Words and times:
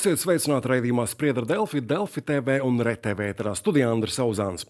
Esiet 0.00 0.16
sveicināti 0.16 0.70
raidījumā 0.70 1.04
Spriedra 1.10 1.44
Delfi, 1.44 1.82
Delfi 1.84 2.22
TV 2.24 2.54
un 2.64 2.78
RTV 2.80 3.26
ēterā 3.34 3.50
studijā 3.58 3.90
Andris 3.92 4.16
Auzāns. 4.22 4.62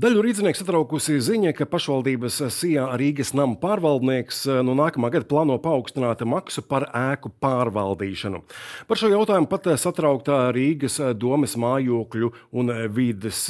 Daļu 0.00 0.22
rīznieku 0.24 0.56
satraukusi 0.56 1.18
ziņa, 1.26 1.50
ka 1.58 1.66
pašvaldības 1.68 2.38
Sijā 2.54 2.86
Rīgas 2.96 3.34
nama 3.36 3.58
pārvaldnieks 3.60 4.38
eh, 4.48 4.60
no 4.64 4.72
nākamā 4.78 5.10
gada 5.12 5.28
plāno 5.28 5.58
paaugstināt 5.60 6.24
maksu 6.24 6.64
par 6.64 6.86
ēku 6.96 7.28
pārvaldīšanu. 7.36 8.40
Par 8.88 9.00
šo 9.02 9.10
jautājumu 9.12 9.50
pat 9.50 9.68
satrauktā 9.82 10.38
Rīgas 10.56 10.96
domes 11.20 11.58
mājokļu 11.60 12.32
un 12.56 12.72
vides 12.96 13.42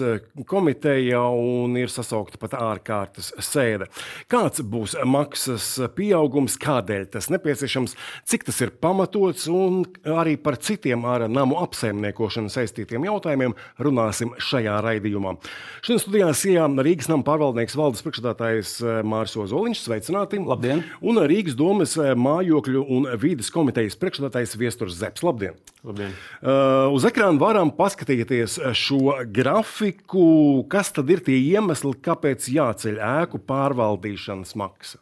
komiteja 0.50 1.22
un 1.38 1.78
ir 1.78 1.94
sasaukta 1.94 2.42
pat 2.42 2.58
ārkārtas 2.58 3.30
sēde. 3.46 3.86
Kāds 4.26 4.66
būs 4.66 4.98
maksas 5.06 5.70
pieaugums, 5.94 6.58
kādēļ 6.66 7.06
tas 7.14 7.30
nepieciešams, 7.30 7.94
cik 8.26 8.50
tas 8.50 8.60
ir 8.66 8.74
pamatots 8.82 9.46
un 9.54 9.84
arī 10.18 10.34
par 10.42 10.58
citiem 10.58 11.06
ar 11.06 11.27
ar 11.28 11.34
namu 11.36 11.58
apsaimniekošanu 11.60 12.50
saistītiem 12.52 13.04
jautājumiem 13.06 13.54
runāsim 13.82 14.32
šajā 14.40 14.78
raidījumā. 14.84 15.36
Šodien 15.84 16.02
studijā 16.02 16.28
Sijā 16.36 16.66
Rīgas 16.88 17.10
nama 17.10 17.26
pārvaldnieks 17.26 17.76
valdes 17.78 18.04
priekšstādātājs 18.06 18.74
eh, 18.82 19.00
Māris 19.06 19.36
Ozoliņš. 19.38 19.82
Sveicināti! 19.84 20.40
Labdien! 20.48 20.82
Un 21.04 21.20
Rīgas 21.28 21.56
domas 21.58 21.96
eh, 22.00 22.14
mājokļu 22.18 22.84
un 22.96 23.08
vīdes 23.20 23.52
komitejas 23.54 23.98
priekšstādātājs 24.00 24.56
Viesturs 24.60 24.96
Zeps. 24.98 25.24
Labdien! 25.26 25.58
Labdien. 25.86 26.14
Uh, 26.40 26.88
uz 26.96 27.04
ekrāna 27.06 27.38
varam 27.40 27.70
paskatīties 27.74 28.58
šo 28.76 29.20
grafiku, 29.34 30.64
kas 30.70 30.90
tad 30.96 31.10
ir 31.12 31.22
tie 31.26 31.36
iemesli, 31.52 31.94
kāpēc 32.02 32.48
jāceļ 32.50 32.98
ēku 32.98 33.40
pārvaldīšanas 33.46 34.56
maksa. 34.58 34.98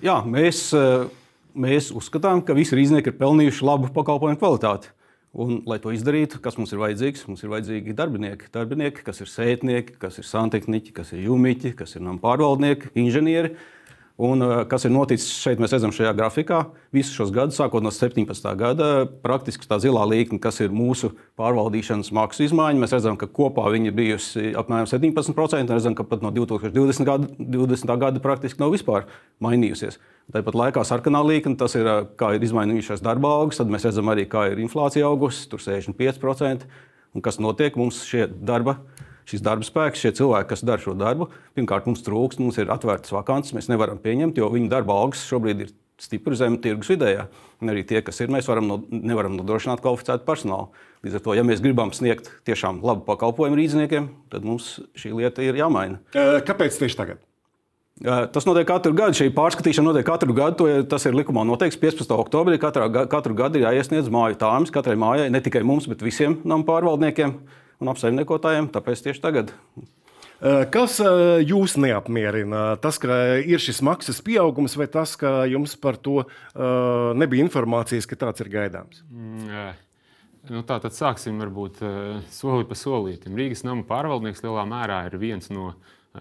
Jā, 0.00 0.20
mēs, 0.24 0.70
mēs 1.52 1.90
uzskatām, 1.92 2.40
ka 2.46 2.56
visi 2.56 2.78
rīznieki 2.78 3.12
ir 3.12 3.18
pelnījuši 3.18 3.66
labu 3.66 3.90
pakalpojumu 3.92 4.40
kvalitāti. 4.40 4.94
Un, 5.30 5.60
lai 5.70 5.78
to 5.78 5.92
izdarītu, 5.94 6.40
kas 6.42 6.56
mums 6.58 6.72
ir 6.74 6.80
vajadzīgs? 6.82 7.22
Mums 7.30 7.44
ir 7.44 7.52
vajadzīgi 7.52 7.94
darbinieki, 7.94 8.48
darbinieki 8.50 9.04
kas 9.06 9.22
ir 9.22 9.30
sētnieki, 9.30 9.94
kas 10.02 10.18
ir 10.18 10.26
santehniķi, 10.26 10.94
kas 10.96 11.12
ir 11.14 11.22
jūmiķi, 11.28 11.76
kas 11.78 11.94
ir 11.94 12.02
nama 12.02 12.18
pārvaldnieki, 12.22 12.90
inženieri. 12.98 13.52
Un, 14.20 14.42
uh, 14.44 14.58
kas 14.68 14.84
ir 14.84 14.92
noticis 14.92 15.30
šeit, 15.40 15.60
mēs 15.62 15.72
redzam 15.72 15.94
šajā 15.96 16.10
grafikā. 16.18 16.58
Visus 16.92 17.14
šos 17.16 17.30
gadus, 17.32 17.56
sākot 17.56 17.80
no 17.80 17.88
17. 17.94 18.50
gada, 18.60 18.88
praktiski 19.24 19.64
tā 19.64 19.78
zilā 19.80 20.02
līnija, 20.10 20.36
kas 20.44 20.60
ir 20.60 20.74
mūsu 20.76 21.14
pārvaldīšanas 21.40 22.10
maksu 22.12 22.44
izmaiņa, 22.44 22.82
mēs 22.82 22.92
redzam, 22.98 23.16
ka 23.16 23.30
kopā 23.32 23.64
viņa 23.72 23.88
ir 23.88 23.96
bijusi 23.96 24.52
apmēram 24.60 24.90
17%. 24.90 25.72
Redzam, 25.72 25.96
ka 25.96 26.04
pat 26.04 26.26
no 26.26 26.34
2020. 26.36 27.08
gada, 27.08 27.30
20. 27.40 27.96
gada 28.04 28.20
praktiski 28.20 28.60
nav 28.60 28.74
vispār 28.76 29.08
mainījusies. 29.40 29.96
Tāpat 30.34 30.58
laikā 30.66 30.84
sarkanā 30.84 31.24
līnija, 31.24 31.56
tas 31.64 31.80
ir, 31.80 31.88
kā 32.20 32.34
ir 32.36 32.44
izmainījušās 32.44 33.00
darba 33.02 33.32
algas, 33.40 33.62
tad 33.62 33.72
mēs 33.72 33.88
redzam 33.88 34.12
arī, 34.12 34.28
kā 34.28 34.50
ir 34.52 34.60
inflācija 34.60 35.08
augusi, 35.08 35.48
tur 35.48 35.64
65%. 35.64 36.68
Un 37.16 37.24
kas 37.24 37.40
notiek? 37.40 37.72
Mums 37.80 38.04
šie 38.06 38.28
darba, 38.28 38.76
šis 39.30 39.44
darba 39.46 39.66
spēks, 39.66 40.02
šie 40.02 40.12
cilvēki, 40.18 40.50
kas 40.52 40.64
dara 40.66 40.82
šo 40.82 40.96
darbu, 40.98 41.30
pirmkārt, 41.58 41.86
mums 41.88 42.02
trūkst, 42.06 42.42
mums 42.42 42.58
ir 42.60 42.72
atvērtas 42.74 43.14
vakances, 43.14 43.54
mēs 43.56 43.70
nevaram 43.70 44.00
pieņemt, 44.02 44.40
jo 44.40 44.50
viņu 44.52 44.70
darba 44.72 44.98
algas 45.00 45.22
šobrīd 45.30 45.64
ir 45.66 45.72
stipri 46.00 46.36
zem 46.38 46.56
tirgus 46.62 46.90
vidējā. 46.90 47.26
Un 47.60 47.72
arī 47.72 47.84
tie, 47.86 48.00
kas 48.04 48.20
ir, 48.24 48.30
mēs 48.32 48.48
varam 48.48 48.68
no, 48.68 48.78
nevaram 48.90 49.36
nodrošināt 49.36 49.82
kvalificētu 49.84 50.24
personālu. 50.28 50.70
Līdz 51.04 51.18
ar 51.18 51.24
to, 51.24 51.34
ja 51.36 51.44
mēs 51.46 51.60
gribam 51.64 51.92
sniegt 51.96 52.30
tiešām 52.48 52.80
labu 52.84 53.04
pakalpojumu 53.08 53.58
rīzniekiem, 53.60 54.08
tad 54.32 54.46
mums 54.48 54.78
šī 54.98 55.12
lieta 55.18 55.44
ir 55.44 55.60
jāmaina. 55.60 56.00
Kāpēc 56.16 56.80
tieši 56.80 56.98
tagad? 56.98 57.20
Tas 58.00 58.46
notiek 58.48 58.64
katru 58.64 58.94
gadu. 58.96 59.12
Šī 59.18 59.28
pārskatīšana 59.36 59.90
notiek 59.90 60.06
katru 60.08 60.32
gadu. 60.36 60.68
Tas 60.88 61.04
ir 61.04 61.16
likumā 61.16 61.44
noteikts 61.44 61.76
15. 61.80 62.14
oktobrī. 62.16 62.56
Katrā, 62.60 62.86
katru 63.12 63.36
gadu 63.36 63.60
ir 63.60 63.66
jāiesniedz 63.66 64.08
māju 64.12 64.38
tāmas 64.40 64.72
katrai 64.72 64.96
mājai, 65.00 65.28
ne 65.32 65.42
tikai 65.44 65.60
mums, 65.68 65.88
bet 65.90 66.00
visiem 66.04 66.38
nama 66.48 66.64
pārvaldniekiem 66.64 67.36
un 67.80 67.90
apsaimniekotājiem. 67.92 68.70
Tāpēc 68.74 69.04
tieši 69.06 69.24
tagad. 69.24 69.54
Kas 70.72 70.96
jūs 71.44 71.74
neapmierina? 71.76 72.78
Tas, 72.80 72.96
ka 73.00 73.18
ir 73.44 73.60
šis 73.60 73.82
maksas 73.84 74.22
pieaugums, 74.24 74.76
vai 74.80 74.86
tas, 74.88 75.12
ka 75.20 75.44
jums 75.50 75.76
par 75.80 75.98
to 76.00 76.22
nebija 77.20 77.44
informācijas, 77.44 78.08
ka 78.08 78.16
tāds 78.22 78.40
ir 78.40 78.48
gaidāms? 78.52 79.02
Mm, 79.12 79.74
nu, 80.48 80.62
tā 80.64 80.78
tad 80.80 80.96
sāksim 80.96 81.40
varbūt 81.44 81.82
soli 82.32 82.68
pa 82.68 82.78
solītam. 82.78 83.36
Rīgas 83.36 83.66
nama 83.68 83.84
pārvaldnieks 83.84 84.40
lielā 84.46 84.64
mērā 84.70 85.02
ir 85.10 85.20
viens 85.20 85.52
no 85.52 85.74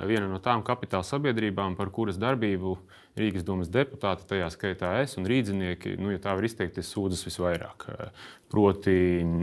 viena 0.05 0.27
no 0.29 0.37
tām 0.43 0.61
kapitāla 0.67 1.07
sabiedrībām, 1.07 1.79
par 1.79 1.89
kuras 1.93 2.19
darbību 2.21 2.75
Rīgas 3.19 3.45
domas 3.45 3.69
deputāti, 3.71 4.25
tajā 4.29 4.47
skaitā 4.53 4.93
es 5.03 5.17
un 5.19 5.27
rīznieki, 5.29 5.97
nu, 5.99 6.13
ja 6.13 6.21
tā 6.23 6.33
var 6.37 6.47
izteikties, 6.47 6.89
sūdzas 6.93 7.25
visvairāk. 7.27 7.85
Proti, 8.49 8.95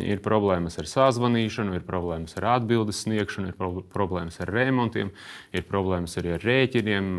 ir 0.03 0.23
problēmas 0.25 0.81
ar 0.81 0.89
sazvanīšanu, 0.91 1.77
ir 1.77 1.85
problēmas 1.87 2.35
ar 2.41 2.49
atbildes 2.57 3.05
sniegšanu, 3.05 3.53
ir 3.53 3.85
problēmas 3.93 4.41
ar 4.43 4.51
remontiem, 4.57 5.13
ir 5.55 5.69
problēmas 5.69 6.19
arī 6.19 6.35
ar 6.35 6.49
rēķiniem, 6.49 7.13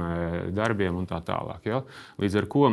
darbiem 0.58 1.00
un 1.00 1.08
tā 1.08 1.22
tālāk. 1.30 1.70
Ja? 1.70 1.82
Līdz 2.20 2.42
ar 2.42 2.50
ko, 2.52 2.68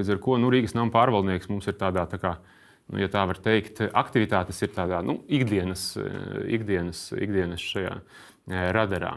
līdz 0.00 0.16
ar 0.16 0.22
ko 0.24 0.40
nu, 0.42 0.50
Rīgas 0.52 0.74
nama 0.78 0.94
pārvaldnieks 0.94 1.52
mums 1.52 1.70
ir 1.70 1.78
tādā 1.78 2.08
tā 2.10 2.20
kā 2.22 2.34
nu, 2.90 3.00
ja 3.02 3.10
tā 3.12 3.22
var 3.28 3.38
teikt, 3.42 3.84
aktivitātes 3.86 4.62
ir 4.64 4.74
tādā 4.74 5.02
nu, 5.06 5.20
ikdienas, 5.28 5.92
ikdienas, 6.58 7.08
ikdienas 7.14 7.64
šajā 7.74 7.96
radarā 8.76 9.16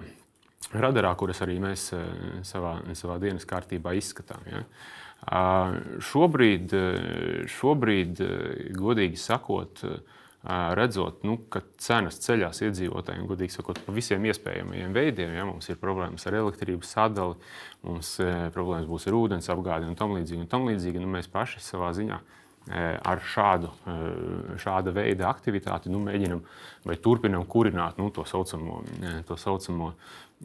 radarā, 0.73 1.11
kuras 1.17 1.41
arī 1.45 1.57
mēs 1.63 1.89
eh, 1.95 2.05
savā, 2.47 2.79
savā 2.97 3.19
dienas 3.21 3.47
kārtībā 3.49 3.95
izskatām. 3.97 4.45
Ja. 4.49 4.63
Šobrīd, 6.09 6.73
eh, 6.73 7.43
šobrīd, 7.51 8.23
eh, 8.23 8.71
godīgi 8.77 9.19
sakot, 9.19 9.83
redzot, 10.79 11.25
nu, 11.27 11.33
ka 11.51 11.59
cenas 11.83 12.15
ceļās 12.23 12.61
iedzīvotājiem, 12.63 13.25
godīgi 13.27 13.57
sakot, 13.57 13.81
pa 13.83 13.91
visiem 13.91 14.23
iespējamajiem 14.23 14.93
veidiem. 14.95 15.33
Ja, 15.35 15.43
mums 15.43 15.67
ir 15.67 15.75
problēmas 15.81 16.23
ar 16.29 16.37
elektrības 16.39 16.93
sadali, 16.95 17.35
mums 17.83 18.13
problēmas 18.55 18.87
būs 18.87 19.09
ar 19.11 19.17
ūdens 19.19 19.51
apgādi 19.51 19.89
un 19.91 19.99
tam 19.99 20.15
līdzīgi. 20.15 20.45
Un 20.45 20.47
tam 20.47 20.69
līdzīgi 20.69 21.03
nu, 21.03 21.11
mēs 21.11 21.27
paši 21.27 21.59
savā 21.59 21.91
ziņā 21.97 22.21
ar 22.69 23.21
šādu, 23.25 23.69
šāda 24.61 24.91
veida 24.93 25.29
aktivitāti 25.31 25.89
nu, 25.89 26.03
mēģinam 26.05 26.43
vai 26.85 26.97
turpinam 27.01 27.45
kurināt 27.49 27.97
nu, 27.97 28.11
to 28.13 28.25
saucamo, 28.29 28.83
to 29.25 29.37
saucamo 29.39 29.93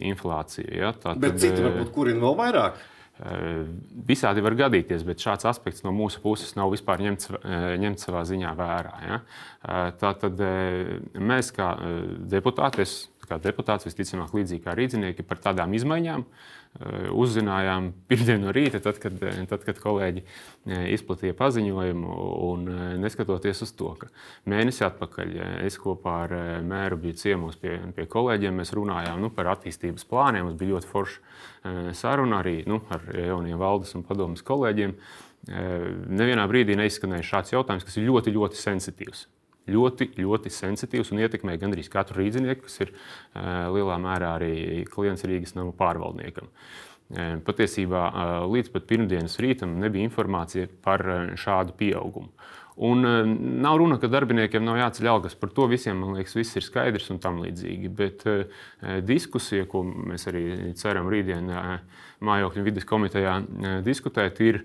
inflācija. 0.02 0.66
Ja? 0.74 0.90
Tā, 0.96 1.14
bet 1.14 1.36
tad, 1.36 1.44
citi 1.44 1.60
eh, 1.60 1.68
varbūt 1.68 1.94
kurina 1.94 2.22
vēl 2.24 2.36
vairāk. 2.38 2.82
Eh, 3.14 3.60
visādi 4.08 4.42
var 4.42 4.56
gadīties, 4.58 5.04
bet 5.06 5.22
šāds 5.22 5.46
aspekts 5.46 5.84
no 5.86 5.92
mūsu 5.94 6.22
puses 6.22 6.56
nav 6.58 6.72
vispār 6.74 7.02
ņemts, 7.04 7.30
eh, 7.38 7.66
ņemts 7.82 8.08
savā 8.08 8.24
ziņā 8.26 8.54
vērā. 8.58 8.94
Ja? 9.06 9.20
Tātad 10.00 10.40
mēs, 11.16 11.48
kā 11.56 11.70
deputāti, 12.28 12.84
es, 12.84 13.06
kā 13.28 13.40
deputāts, 13.42 13.88
visticamāk, 13.88 14.34
līdzīgi 14.36 14.64
kā 14.64 14.76
rīznieki, 14.78 15.26
par 15.28 15.42
tādām 15.44 15.74
izmaiņām 15.78 16.26
Eh, 16.74 17.04
uzzinājām 17.14 17.92
pirmdien 18.10 18.40
no 18.42 18.50
rīta, 18.50 18.80
tad, 18.82 18.96
kad, 18.98 19.14
eh, 19.22 19.36
tad, 19.46 19.62
kad 19.62 19.78
kolēģi 19.78 20.24
eh, 20.24 20.88
izplatīja 20.96 21.36
paziņojumu. 21.38 22.16
Un, 22.48 22.64
neskatoties 22.98 23.62
uz 23.62 23.70
to, 23.78 23.92
ka 24.00 24.08
mēnesi 24.50 24.82
atpakaļ 24.82 25.36
es 25.68 25.78
kopā 25.78 26.16
ar 26.24 26.34
mēru 26.66 26.98
biju 27.04 27.18
ciemos 27.20 27.60
pie, 27.62 27.76
pie 27.94 28.08
kolēģiem, 28.10 28.58
mēs 28.58 28.74
runājām 28.74 29.22
nu, 29.22 29.30
par 29.30 29.52
attīstības 29.52 30.08
plāniem. 30.10 30.48
Mums 30.48 30.58
bija 30.58 30.74
ļoti 30.74 30.90
forša 30.90 31.94
saruna 31.94 32.42
arī 32.42 32.56
nu, 32.66 32.80
ar 32.90 33.06
jauniem 33.14 33.60
valdes 33.60 33.94
un 33.94 34.02
padomus 34.06 34.42
kolēģiem. 34.44 34.96
Nevienā 35.44 36.48
brīdī 36.50 36.74
neizskanēja 36.80 37.28
šāds 37.30 37.54
jautājums, 37.54 37.86
kas 37.86 38.00
ir 38.00 38.08
ļoti, 38.08 38.34
ļoti 38.34 38.58
sensitīvs 38.58 39.26
ļoti, 39.70 40.10
ļoti 40.20 40.52
sensitīvs 40.52 41.12
un 41.14 41.22
ietekmē 41.24 41.56
gandrīz 41.60 41.90
katru 41.92 42.22
rīznieku, 42.22 42.66
kas 42.66 42.80
ir 42.84 42.92
lielā 43.74 44.00
mērā 44.02 44.34
arī 44.38 44.84
klients 44.90 45.24
Rīgas 45.28 45.56
nama 45.56 45.72
pārvaldniekam. 45.76 46.50
Patiesībā 47.44 48.02
līdz 48.48 48.70
pat 48.72 48.86
pirmdienas 48.88 49.36
rītam 49.42 49.76
nebija 49.80 50.08
informācija 50.08 50.68
par 50.84 51.04
šādu 51.40 51.76
pieaugumu. 51.78 52.32
Un 52.74 53.06
nav 53.62 53.76
runa, 53.78 54.00
ka 54.02 54.08
darbiniekiem 54.10 54.64
nav 54.66 54.80
jāceļ 54.80 55.08
algas. 55.12 55.36
Par 55.38 55.52
to 55.54 55.68
visiem, 55.70 56.00
man 56.00 56.16
liekas, 56.16 56.34
viss 56.34 56.56
ir 56.58 56.64
skaidrs 56.66 57.06
un 57.14 57.20
tam 57.22 57.38
līdzīgi. 57.44 57.90
Bet 58.00 58.24
diskusija, 59.06 59.68
ko 59.70 59.84
mēs 59.84 60.26
arī 60.32 60.72
ceram 60.80 61.06
rītdien 61.12 61.52
mājokļu 62.24 62.64
vidas 62.66 62.88
komitejā 62.88 63.36
diskutēt, 63.86 64.42
ir 64.42 64.64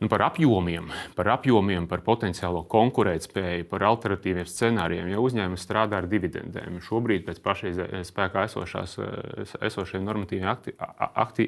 nu, 0.00 0.08
par 0.08 0.22
apjomiem, 0.22 0.88
par 1.14 1.28
apjomiem, 1.34 1.84
par 1.88 2.00
potenciālo 2.04 2.62
konkurētspēju, 2.72 3.66
par 3.68 3.84
alternatīviem 3.90 4.48
scenārijiem. 4.48 5.10
Ja 5.12 5.20
uzņēmums 5.20 5.64
strādā 5.66 6.00
ar 6.00 6.08
dividendēm, 6.08 6.78
šobrīd 6.86 7.26
pēc 7.26 7.40
pašreiz 7.44 7.80
spēkā 8.08 8.46
esošās, 8.48 8.96
esošiem 9.68 10.06
normatīviem 10.06 10.48
akti, 10.48 10.74
akti, 10.80 11.46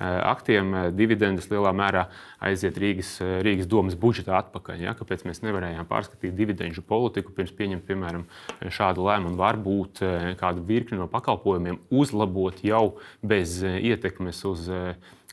aktiem 0.00 0.72
dividendes 0.96 1.50
lielā 1.52 1.74
mērā 1.76 2.06
aiziet 2.40 2.80
Rīgas, 2.80 3.18
Rīgas 3.44 3.68
domas 3.68 3.98
budžetā 4.00 4.38
atpakaļ. 4.40 4.86
Ja? 4.86 4.96
Kāpēc 4.96 5.26
mēs 5.28 5.44
nevarējām 5.44 5.88
pārskatīt 5.90 6.36
dividendžu 6.38 6.86
politiku 6.88 7.36
pirms 7.36 7.52
pieņemt, 7.56 7.84
piemēram, 7.84 8.26
šādu 8.64 9.04
lēmumu? 9.10 9.36
Varbūt 9.40 10.04
kādu 10.40 10.64
virkni 10.64 10.96
no 11.00 11.08
pakalpojumiem 11.12 11.82
uzlabot 11.92 12.64
jau 12.64 12.96
bez 13.20 13.60
ietekmes 13.60 14.44
uz 14.48 14.68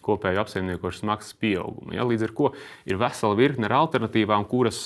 kopēju 0.07 0.41
apsaimniekošanas 0.43 1.09
maksas 1.11 1.35
pieaugumu. 1.41 1.93
Ja? 1.97 2.07
Līdz 2.07 2.29
ar 2.29 2.33
to 2.39 2.53
ir 2.89 3.01
vesela 3.01 3.37
virkne 3.37 3.69
ar 3.69 3.77
alternatīvām, 3.83 4.47
kuras, 4.49 4.81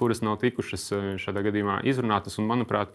kuras 0.00 0.24
nav 0.26 0.40
tikušas 0.42 0.90
šādā 1.22 1.46
gadījumā 1.48 1.80
izrunātas. 1.88 2.36
Un, 2.42 2.50
manuprāt, 2.50 2.92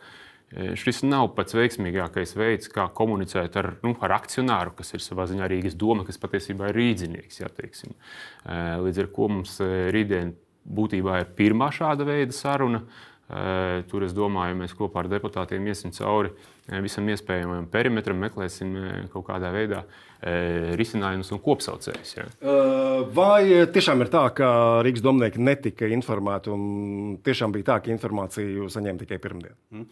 Šis 0.54 1.00
nav 1.08 1.32
pats 1.34 1.56
veiksmīgākais 1.58 2.36
veids, 2.38 2.70
kā 2.70 2.86
komunicēt 2.94 3.56
ar, 3.58 3.72
nu, 3.82 3.96
ar 4.06 4.14
akcionāru, 4.20 4.76
kas 4.78 4.94
ir 4.94 5.02
savā 5.02 5.26
ziņā 5.30 5.48
Rīgas 5.50 5.74
doma, 5.80 6.06
kas 6.06 6.20
patiesībā 6.22 6.70
ir 6.70 6.78
rīznieks. 6.78 7.42
Līdz 8.86 9.00
ar 9.02 9.10
to 9.16 9.30
mums 9.34 9.56
rītdien 9.64 10.36
būtībā 10.64 11.24
ir 11.24 11.32
pirmā 11.40 11.72
šāda 11.74 12.06
veida 12.06 12.36
saruna. 12.38 12.84
Tur 13.90 14.04
es 14.04 14.12
domāju, 14.14 14.58
mēs 14.60 14.74
kopā 14.78 15.00
ar 15.02 15.08
deputātiem 15.10 15.64
iesim 15.72 15.94
cauri 15.96 16.34
visam 16.84 17.08
iespējamajam 17.10 17.66
perimetram, 17.72 18.20
meklēsim 18.24 18.76
kaut 19.12 19.26
kādā 19.30 19.50
veidā 19.56 19.82
risinājumus 20.80 21.32
un 21.36 21.40
kopsaucējus. 21.44 22.12
Ja. 22.16 22.26
Vai 23.16 23.64
tiešām 23.74 24.04
ir 24.04 24.12
tā, 24.14 24.26
ka 24.36 24.50
Rīgas 24.86 25.04
domnieki 25.04 25.42
netika 25.44 25.90
informēti 25.92 26.52
un 26.54 26.62
tiešām 27.26 27.56
bija 27.56 27.72
tā, 27.72 27.80
ka 27.84 27.92
informāciju 27.96 28.70
saņēma 28.72 29.02
tikai 29.02 29.20
pirmdien? 29.24 29.56
Mm. 29.74 29.90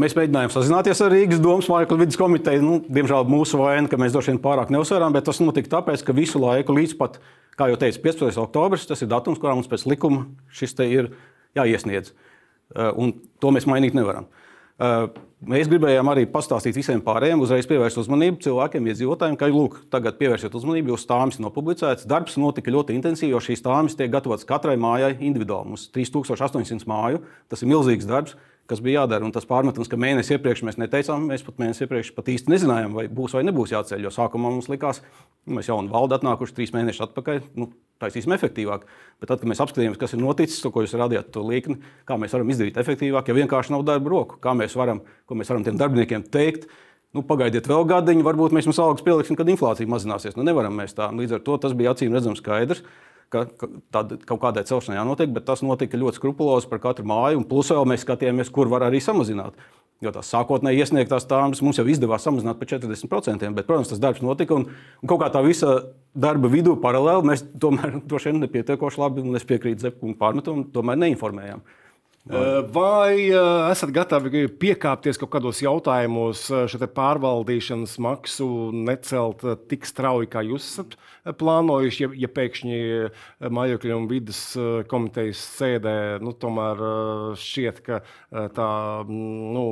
Mēs 0.00 0.16
mēģinājām 0.18 0.54
sazināties 0.54 1.02
ar 1.04 1.12
Rīgas 1.16 1.42
domas 1.42 1.68
mākslas 1.70 2.00
vidas 2.00 2.20
komiteju. 2.20 2.64
Nu, 2.64 2.78
diemžēl 2.86 3.28
mūsu 3.30 3.60
vaina, 3.60 3.88
ka 3.90 4.00
mēs 4.00 4.14
droši 4.14 4.34
vien 4.34 4.40
pārāk 4.42 4.72
neuzsvērām, 4.72 5.12
bet 5.16 5.28
tas 5.28 5.42
notika 5.42 5.76
tāpēc, 5.76 6.06
ka 6.06 6.16
visu 6.16 6.40
laiku 6.42 6.76
līdz 6.76 6.96
pat, 7.00 7.20
kā 7.58 7.68
jau 7.72 7.76
teicu, 7.80 8.00
15. 8.08 8.40
oktobris, 8.46 8.88
tas 8.88 9.04
ir 9.04 9.12
datums, 9.12 9.38
kurā 9.42 9.52
mums 9.58 9.68
pēc 9.70 9.84
likuma 9.90 10.24
šis 10.56 10.74
te 10.80 10.88
ir 10.88 11.12
jāiesniedz. 11.58 12.14
Un 12.76 13.16
to 13.42 13.50
mēs 13.54 13.66
mainīt 13.68 13.96
nevaram. 13.98 14.28
Mēs 15.40 15.68
gribējām 15.68 16.08
arī 16.12 16.26
pastāstīt 16.28 16.76
visiem 16.76 17.00
pārējiem, 17.04 17.40
uzreiz 17.40 17.64
pievērst 17.68 17.96
uzmanību 18.02 18.42
cilvēkiem, 18.44 18.86
iedzīvotājiem, 18.92 19.38
ka, 19.40 19.48
lūk, 19.52 19.78
tagad 19.92 20.18
pievērsiet 20.20 20.56
uzmanību, 20.56 20.92
jo 20.92 20.98
stāvis 21.00 21.38
ir 21.38 21.46
nopublicēts. 21.46 22.04
Darbs 22.08 22.36
notika 22.40 22.72
ļoti 22.72 22.96
intensīvi, 22.98 23.32
jo 23.32 23.40
šīs 23.44 23.62
stāvis 23.62 23.96
tiek 23.96 24.12
gatavotas 24.12 24.48
katrai 24.48 24.76
mājai 24.80 25.14
individuāli. 25.16 25.72
Mums 25.72 25.86
ir 25.88 25.94
3800 25.96 26.88
māju, 26.88 27.22
tas 27.48 27.64
ir 27.64 27.72
milzīgs 27.72 28.08
darbs 28.08 28.36
kas 28.70 28.82
bija 28.84 29.02
jādara. 29.02 29.26
Un 29.26 29.34
tas 29.34 29.46
pārmetums, 29.48 29.90
ka 29.90 29.98
mēnesi 30.00 30.36
iepriekš 30.36 30.64
mēs 30.68 30.78
neteicām, 30.80 31.28
mēs 31.30 31.44
pat 31.46 31.60
mēnesi 31.60 31.84
iepriekš 31.86 32.14
pat 32.16 32.30
īsti 32.32 32.54
nezinājām, 32.54 32.96
vai 32.96 33.06
būs 33.10 33.36
vai 33.36 33.44
nebūs 33.48 33.74
jāceļ. 33.74 34.06
Jo 34.06 34.14
sākumā 34.14 34.52
mums 34.54 34.70
likās, 34.70 35.02
ka 35.02 35.58
mēs 35.58 35.70
jau 35.70 35.80
valde 35.90 36.18
atnākuši 36.18 36.56
trīs 36.56 36.74
mēnešus 36.76 37.08
atpakaļ. 37.10 37.42
Nu, 37.58 37.72
Taisīsim 38.00 38.32
efektīvāk. 38.32 38.86
Bet 39.20 39.28
tad, 39.28 39.42
kad 39.42 39.48
mēs 39.50 39.60
apskatījāmies, 39.60 39.98
kas 40.00 40.14
ir 40.16 40.22
noticis, 40.22 40.62
to, 40.64 40.70
ko 40.72 40.80
jūs 40.80 40.94
rādījāt, 40.96 41.26
to 41.34 41.42
līkni, 41.44 41.82
kā 42.08 42.16
mēs 42.16 42.32
varam 42.32 42.48
izdarīt 42.48 42.78
efektīvāk, 42.80 43.28
ja 43.28 43.36
vienkārši 43.36 43.74
nav 43.74 43.84
darba 43.84 44.08
roku, 44.14 44.38
kā 44.40 44.54
mēs 44.56 44.72
varam, 44.78 45.02
ko 45.28 45.36
mēs 45.36 45.52
varam 45.52 45.66
tiem 45.66 45.76
darbiniekiem 45.76 46.24
teikt, 46.32 46.64
nu, 47.12 47.20
pagaidiet 47.28 47.68
vēl 47.68 47.84
gadiņu, 47.90 48.24
varbūt 48.24 48.56
mēs 48.56 48.70
jums 48.70 48.80
algas 48.80 49.04
pieliksim, 49.04 49.36
kad 49.36 49.52
inflācija 49.52 49.90
mazināsies. 49.90 50.38
Nu, 50.38 50.46
nevaram 50.48 50.80
mēs 50.80 50.96
tā. 50.96 51.10
Līdz 51.12 51.36
ar 51.36 51.44
to 51.44 51.58
tas 51.60 51.76
bija 51.76 51.92
acīm 51.92 52.16
redzams 52.16 52.40
skaidrs 52.40 52.80
ka, 53.32 53.44
ka 53.58 53.68
tāda 53.94 54.18
kaut 54.26 54.40
kādai 54.42 54.64
celšanai 54.68 54.98
jānotiek, 54.98 55.30
bet 55.34 55.46
tas 55.48 55.62
notika 55.64 55.98
ļoti 56.00 56.20
skrupulozi 56.20 56.70
par 56.70 56.82
katru 56.82 57.06
māju. 57.08 57.44
Plus 57.48 57.70
vēl 57.72 57.86
mēs 57.88 58.04
skatījāmies, 58.06 58.52
kur 58.54 58.70
var 58.72 58.88
arī 58.88 59.02
samazināt. 59.04 59.58
Jo 60.00 60.12
tās 60.14 60.30
sākotnēji 60.32 60.80
iesniegtās 60.80 61.26
tāmas 61.28 61.60
mums 61.60 61.76
jau 61.76 61.84
izdevās 61.92 62.24
samazināt 62.24 62.56
par 62.56 62.70
40%, 62.70 63.50
bet, 63.56 63.66
protams, 63.68 63.90
tas 63.90 64.00
darbs 64.00 64.22
notika. 64.24 64.56
Un, 64.56 64.70
un 64.70 65.10
kaut 65.10 65.20
kā 65.20 65.28
tā 65.32 65.42
visa 65.44 65.74
darba 66.16 66.48
vidū 66.52 66.78
paralēli 66.80 67.28
mēs 67.32 67.44
tomēr 67.60 67.98
droši 68.08 68.30
vien 68.30 68.40
nepietiekoši 68.46 69.02
labi, 69.02 69.26
un 69.26 69.36
es 69.36 69.44
piekrītu 69.48 69.84
Zepkungu 69.86 70.16
pārmetumam, 70.20 70.64
tomēr 70.72 71.02
neinformējām. 71.04 71.62
Vai 72.70 73.32
esat 73.32 73.92
gatavi 73.96 74.44
piekāpties 74.60 75.16
kaut 75.18 75.30
kādos 75.32 75.62
jautājumos, 75.64 76.42
šo 76.68 76.88
pārvaldīšanas 76.94 77.96
maksu 78.04 78.48
necelt 78.76 79.40
tik 79.70 79.88
strauji, 79.88 80.28
kā 80.28 80.44
jūs 80.44 80.66
esat 80.68 80.98
plānojuši, 81.24 82.02
ja, 82.04 82.10
ja 82.24 82.30
pēkšņi 82.32 82.78
mājokļu 83.52 83.96
un 83.96 84.08
vidas 84.10 84.40
komitejas 84.90 85.42
sēdē 85.58 85.94
nu, 86.24 86.32
tomēr 86.32 86.80
šķiet, 87.40 87.80
ka 87.86 88.00
tā 88.56 88.70
nu, 89.10 89.66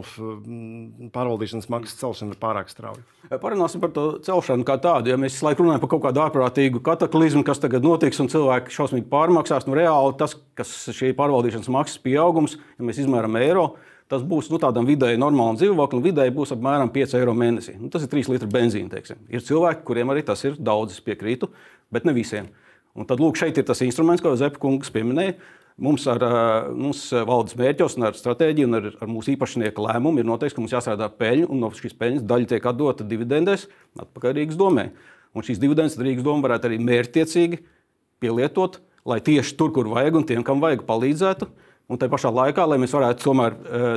pārvaldīšanas 1.15 1.71
maksas 1.73 2.01
celšana 2.03 2.37
ir 2.37 2.43
pārāk 2.43 2.73
strauja? 2.73 3.05
Parunāsim 3.43 3.83
par 3.83 3.93
to 3.93 4.07
celšanu 4.25 4.65
kā 4.69 4.79
tādu. 4.81 5.13
Ja 5.13 5.19
mēs 5.21 5.41
laikam 5.45 5.67
runājam 5.67 5.83
par 5.85 5.93
kaut 5.93 6.05
kādu 6.07 6.23
ārprātīgu 6.25 6.81
kataklizmu, 6.85 7.45
kas 7.47 7.61
tagad 7.61 7.85
notiks 7.85 8.21
un 8.23 8.31
cilvēki 8.33 8.73
šausmīgi 8.73 9.09
pārmaksās, 9.13 9.69
nu 9.69 9.77
reāli 9.77 10.17
tas, 10.21 10.37
kas 10.59 10.73
šī 10.97 11.13
pārvaldīšanas 11.19 11.71
maksas 11.75 12.01
pieaugums, 12.05 12.57
ja 12.79 12.89
mēs 12.89 13.03
izmēram 13.05 13.37
eiro, 13.41 13.71
tas 14.09 14.25
būs 14.25 14.49
nu, 14.53 14.61
tādam 14.63 14.87
vidēji 14.89 15.21
normālam 15.21 15.59
dzīvoklim, 15.59 16.03
vidēji 16.07 16.35
būs 16.37 16.55
apmēram 16.57 16.91
5 16.95 17.15
eiro 17.19 17.35
mēnesī. 17.37 17.77
Nu, 17.81 17.91
tas 17.93 18.05
ir 18.05 18.13
3 18.13 18.33
litri 18.33 18.49
benzīna. 18.53 18.91
Teiksim. 18.95 19.21
Ir 19.29 19.45
cilvēki, 19.45 19.85
kuriem 19.89 20.15
arī 20.15 20.25
tas 20.27 20.43
ir 20.49 20.57
daudz, 20.57 20.97
es 20.97 21.05
piekrītu, 21.05 21.51
bet 21.93 22.09
ne 22.09 22.17
visiem. 22.17 22.49
Un 22.99 23.07
tad 23.09 23.21
lūk, 23.23 23.39
šeit 23.39 23.59
ir 23.61 23.67
tas 23.69 23.85
instruments, 23.85 24.25
ko 24.25 24.35
Zepa 24.39 24.61
kungs 24.63 24.91
pieminēja. 24.95 25.37
Mums 25.79 26.09
ar 26.11 26.23
mums 26.75 27.05
valdes 27.15 27.55
mērķos, 27.55 27.95
ar 28.03 28.17
stratēģiju 28.19 28.67
un 28.67 28.79
ar, 28.81 28.89
ar 28.99 29.11
mūsu 29.13 29.31
īpašnieku 29.37 29.85
lēmumu 29.85 30.19
ir 30.19 30.27
noteikts, 30.27 30.57
ka 30.57 30.63
mums 30.65 30.75
jāstrādā 30.75 31.07
peļņa, 31.21 31.47
un 31.55 31.63
no 31.63 31.71
šīs 31.71 31.95
peļņas 32.01 32.25
daļa 32.27 32.49
tiek 32.51 32.67
atdota 32.67 33.07
dividendēs 33.07 33.69
atpakaļ 34.03 34.35
Rīgas 34.41 34.59
domē. 34.59 34.89
Un 35.39 35.47
šīs 35.47 35.61
dividendes 35.63 35.95
Rīgas 36.01 36.27
doma 36.27 36.49
varētu 36.49 36.67
arī 36.67 36.81
mērķtiecīgi 36.83 37.61
pielietot, 38.19 38.81
lai 39.07 39.21
tieši 39.23 39.55
tur, 39.61 39.71
kur 39.77 39.87
vajag 39.93 40.19
un 40.19 40.27
tiem, 40.27 40.43
kam 40.43 40.59
vajag, 40.65 40.83
palīdzētu. 40.89 41.47
Un 41.89 41.97
tā 41.97 42.09
pašā 42.13 42.29
laikā, 42.29 42.67
lai 42.69 42.77
mēs 42.83 42.93
varētu 42.93 43.25
tomēr 43.25 43.55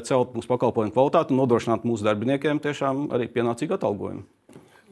celt 0.07 0.31
mūsu 0.38 0.47
pakalpojumu 0.47 0.93
kvalitāti 0.95 1.33
un 1.35 1.41
nodrošināt 1.41 1.83
mūsu 1.88 2.07
darbiniekiem 2.07 2.61
tiešām 2.63 3.09
arī 3.11 3.27
pienācīgu 3.33 3.75
atalgojumu. 3.75 4.23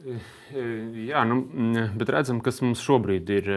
Jā, 0.00 1.22
nu, 1.28 1.42
bet 2.00 2.12
redzam, 2.12 2.40
kas 2.44 2.60
mums 2.64 2.80
šobrīd 2.84 3.32
ir. 3.34 3.50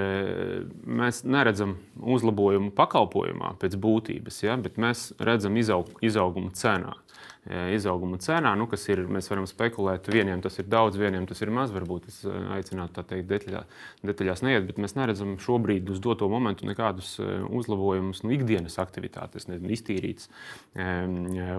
Mēs 0.83 1.23
neredzam 1.23 1.77
uzlabojumu 1.99 2.73
pakalpojumā 2.75 3.53
pēc 3.61 3.77
būtības, 3.83 4.41
ja, 4.43 4.57
bet 4.59 4.79
mēs 4.81 5.11
redzam 5.23 5.59
izaug, 5.59 5.91
izaugumu 6.03 6.51
cenā. 6.57 6.97
E, 7.43 7.73
izauguma 7.75 8.15
cenā, 8.23 8.53
nu, 8.55 8.69
kas 8.71 8.85
ir, 8.87 9.01
mēs 9.11 9.25
varam 9.27 9.43
spekulēt, 9.49 10.05
vieniem 10.07 10.39
tas 10.43 10.55
ir 10.61 10.67
daudz, 10.71 10.95
vieniem 10.95 11.25
tas 11.27 11.41
ir 11.43 11.49
maz. 11.51 11.73
Varbūt 11.75 12.05
es 12.07 12.21
e, 12.23 12.31
aicinātu 12.55 12.95
tā 12.95 13.03
teikt, 13.09 13.27
detaļā, 13.27 13.63
detaļās 14.07 14.43
neiet, 14.47 14.63
bet 14.69 14.79
mēs 14.79 14.95
neredzam 14.95 15.33
šobrīd 15.43 15.91
uz 15.91 15.99
doto 16.03 16.29
momentu 16.31 16.69
nekādus 16.69 17.17
e, 17.19 17.27
uzlabojumus 17.51 18.23
nu, 18.23 18.31
ikdienas 18.37 18.79
aktivitātes, 18.79 19.49
nezinu, 19.49 19.73
iztīrītas, 19.75 20.29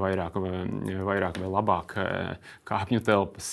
vairāk, 0.01 0.39
vairāk 1.05 1.37
vai 1.43 1.51
labāk 1.53 1.95
kāpņu 2.69 3.03
telpas, 3.05 3.51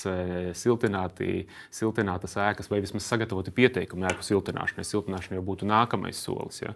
siltināti, 0.57 1.45
siltinātas 1.73 2.37
ēkas 2.39 2.71
vai 2.71 2.79
vismaz 2.83 3.05
sagatavoti 3.11 3.53
pieteikumi 3.55 4.07
ēku 4.07 4.25
siltināšanai. 4.25 4.87
Siltināšana 4.87 5.37
jau 5.39 5.45
būtu 5.51 5.67
nākamais 5.69 6.19
solis. 6.23 6.61
Ja? 6.63 6.73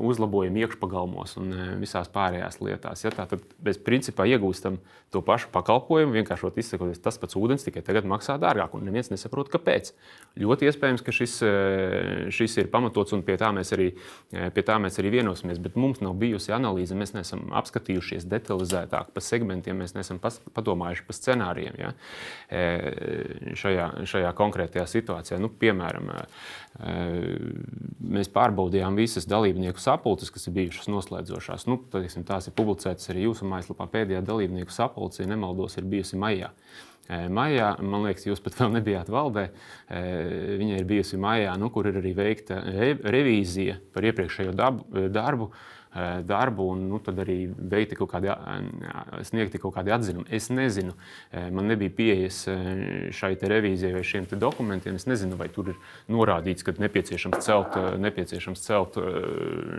Uzlabojumi 0.00 0.64
iekšpagalmos 0.64 1.36
un 1.42 1.54
visās 1.82 2.10
pārējās 2.12 2.60
lietās. 2.64 3.04
Ja? 3.06 3.14
Tātad 3.22 3.44
bez 3.62 3.81
principā 3.84 4.26
iegūstam 4.30 4.78
to 5.12 5.20
pašu 5.20 5.50
pakalpojumu, 5.52 6.14
vienkārši 6.16 6.48
izsakoties, 6.62 7.00
tas 7.04 7.18
pats 7.20 7.36
ūdens 7.36 7.66
tikai 7.66 7.82
tagad 7.84 8.06
maksā 8.08 8.38
dārgāk, 8.40 8.72
un 8.78 8.86
neviens 8.88 9.10
nesaprot, 9.12 9.50
kāpēc. 9.52 9.90
Ļoti 10.40 10.70
iespējams, 10.70 11.04
ka 11.04 11.12
šis, 11.12 11.34
eh, 11.44 12.30
šis 12.32 12.56
ir 12.62 12.70
pamatots, 12.72 13.12
un 13.12 13.22
pie 13.22 13.36
tā, 13.36 13.52
arī, 13.52 13.92
eh, 14.32 14.48
tā 14.50 14.78
mēs 14.80 14.96
arī 14.98 15.10
vienosimies. 15.20 15.60
Bet 15.60 15.76
mums 15.76 16.00
nav 16.00 16.14
bijusi 16.14 16.54
analīze, 16.56 16.96
mēs 16.96 17.12
neesam 17.12 17.50
apskatījušies 17.52 18.24
detalizētāk 18.24 19.12
pa 19.12 19.20
segmentiem, 19.20 19.76
mēs 19.76 19.92
neesam 19.92 20.18
padomājuši 20.18 21.06
par 21.06 21.16
scenārijiem 21.16 21.78
ja? 21.78 21.92
Eh, 22.48 23.52
šajā, 23.52 24.06
šajā 24.08 24.32
konkrētajā 24.32 24.86
situācijā. 24.88 25.38
Nu, 25.38 25.48
piemēram, 25.48 26.08
mēs 28.00 28.28
pārbaudījām 28.32 28.96
visas 28.96 29.26
dalībnieku 29.26 29.78
sapulces, 29.78 30.30
kas 30.30 30.46
ir 30.46 30.54
bijušas 30.54 30.88
noslēdzošās. 30.88 31.66
Nu, 31.66 31.76
teiksim, 31.92 32.24
tās 32.24 32.48
ir 32.48 32.52
publicētas 32.56 33.10
arī 33.10 33.28
jūsu 33.28 33.44
mājaslapā. 33.44 33.71
Pēdējā 33.78 34.22
dalībnieku 34.26 34.74
sapulce, 34.74 35.22
ja 35.22 35.30
nemaldos, 35.30 35.78
ir 35.78 35.88
bijusi 35.90 36.20
maijā. 36.20 36.52
Maijā, 37.12 37.74
man 37.82 38.06
liekas, 38.06 38.24
jūs 38.28 38.40
pat 38.40 38.54
vēl 38.60 38.76
nebijāt 38.76 39.10
valdē. 39.12 39.48
Viņa 40.60 40.78
ir 40.78 40.86
bijusi 40.88 41.18
maijā, 41.20 41.56
nu, 41.60 41.68
kur 41.74 41.90
ir 41.90 41.98
arī 42.00 42.12
veikta 42.16 42.60
revīzija 43.02 43.80
par 43.92 44.06
iepriekšējo 44.08 44.54
dabu, 44.56 45.08
darbu 45.12 45.50
Eh, 45.50 45.81
darbu 46.24 46.66
un 46.72 46.86
nu, 46.88 46.98
tad 47.04 47.18
arī 47.20 47.36
veikti 47.52 47.96
kaut 47.98 48.12
kādi, 48.14 48.30
sniegti 49.28 49.60
kaut 49.60 49.74
kādi 49.76 49.92
atzinumi. 49.92 50.24
Es 50.32 50.48
nezinu, 50.48 50.94
eh, 51.30 51.50
man 51.52 51.68
nebija 51.68 51.92
pieejas 51.96 52.38
eh, 52.48 53.10
šai 53.12 53.34
revīzijai 53.36 53.92
vai 53.98 54.04
šiem 54.06 54.26
dokumentiem. 54.32 54.96
Es 54.96 55.06
nezinu, 55.06 55.36
vai 55.36 55.48
tur 55.52 55.72
ir 55.74 55.80
norādīts, 56.08 56.64
ka 56.64 56.72
nepieciešams 56.78 57.44
celt, 57.44 57.76
nepieciešams 58.00 58.64
celt 58.64 58.96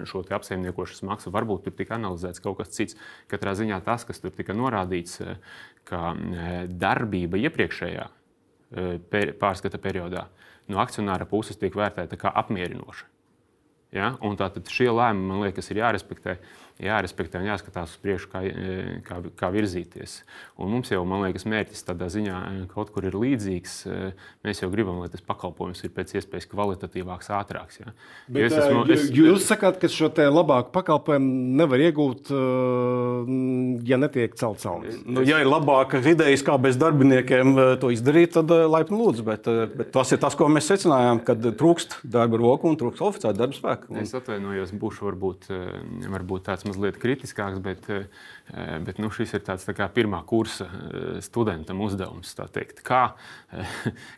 šo 0.10 0.24
apsaimniekošanas 0.30 1.06
maksu. 1.10 1.34
Varbūt 1.34 1.66
tur 1.66 1.78
tika 1.78 1.98
analizēts 1.98 2.44
kaut 2.44 2.60
kas 2.62 2.74
cits. 2.76 3.00
Katrā 3.32 3.56
ziņā 3.58 3.82
tas, 3.84 4.06
kas 4.06 4.22
tur 4.22 4.34
tika 4.36 4.54
norādīts, 4.54 5.22
ka 5.90 6.14
darbība 6.70 7.42
iepriekšējā 7.42 8.06
pārskata 9.42 9.82
periodā 9.82 10.28
no 10.72 10.80
akcionāra 10.84 11.28
puses 11.30 11.60
tiek 11.60 11.76
vērtēta 11.76 12.18
kā 12.20 12.32
apmierinoša. 12.44 13.13
Ja? 13.94 14.14
Tātad 14.40 14.70
šie 14.74 14.90
lēmumi, 14.90 15.30
man 15.30 15.44
liekas, 15.46 15.70
ir 15.72 15.84
jārespektē. 15.84 16.38
Jārespektē 16.88 17.42
un 17.42 17.50
jāskatās 17.50 17.94
uz 17.96 18.02
priekšu, 18.04 18.30
kā, 18.32 18.42
kā, 19.08 19.20
kā 19.40 19.50
virzīties. 19.54 20.20
Un 20.62 20.72
mums 20.74 20.92
jau, 20.92 21.02
man 21.08 21.24
liekas, 21.26 21.46
mērķis 21.50 21.86
tādā 21.88 22.10
ziņā 22.14 22.40
kaut 22.74 22.92
kur 22.94 23.08
ir 23.08 23.16
līdzīgs. 23.18 23.76
Mēs 24.46 24.62
jau 24.64 24.70
gribam, 24.74 25.00
lai 25.02 25.10
tas 25.14 25.24
pakalpojums 25.26 25.84
ir 25.86 25.94
pēc 25.96 26.16
iespējas 26.20 26.50
kvalitatīvāks, 26.52 27.32
ātrāks. 27.34 27.80
Ja. 27.82 27.94
Bet, 28.28 28.50
es 28.50 28.58
esmu, 28.60 28.84
es, 28.94 29.08
jūs 29.16 29.48
sakāt, 29.48 29.80
ka 29.82 29.90
šo 29.92 30.12
labāku 30.14 30.74
pakalpojumu 30.76 31.58
nevar 31.62 31.82
iegūt, 31.88 32.32
ja 33.88 34.00
netiek 34.02 34.36
celts 34.40 34.68
algas. 34.70 35.00
Nu, 35.08 35.24
ja 35.26 35.40
ir 35.42 35.50
labākas 35.50 36.06
idejas, 36.10 36.44
kā 36.46 36.58
bez 36.62 36.78
darbiniekiem 36.82 37.56
to 37.82 37.92
izdarīt, 37.94 38.36
tad 38.36 38.52
laipni 38.52 39.00
lūdzu. 39.00 39.26
Bet, 39.28 39.48
bet 39.78 39.94
tas 39.96 40.12
ir 40.14 40.22
tas, 40.22 40.36
ko 40.38 40.50
mēs 40.52 40.70
secinājām, 40.72 41.24
kad 41.26 41.40
trūkst 41.60 42.02
darba 42.04 42.40
roku 42.42 42.70
un 42.70 42.78
trūkst 42.80 43.04
oficiālu 43.06 43.40
darba 43.40 43.58
spēku. 43.58 43.92
Un... 43.94 44.04
Es 44.04 44.14
atvainojos, 44.18 44.74
būšu 44.78 45.08
varbūt, 45.10 45.50
varbūt 46.14 46.48
tāds 46.50 46.68
mazliet 46.68 46.73
kritiskāks, 46.78 47.60
bet, 47.64 47.86
bet 48.86 49.00
nu, 49.02 49.10
šis 49.14 49.36
ir 49.38 49.44
tāds 49.46 49.66
tā 49.68 49.76
kā 49.78 49.88
pirmā 49.94 50.24
kursa 50.28 50.68
studentam 51.24 51.82
uzdevums. 51.86 52.34
Kā, 52.84 53.02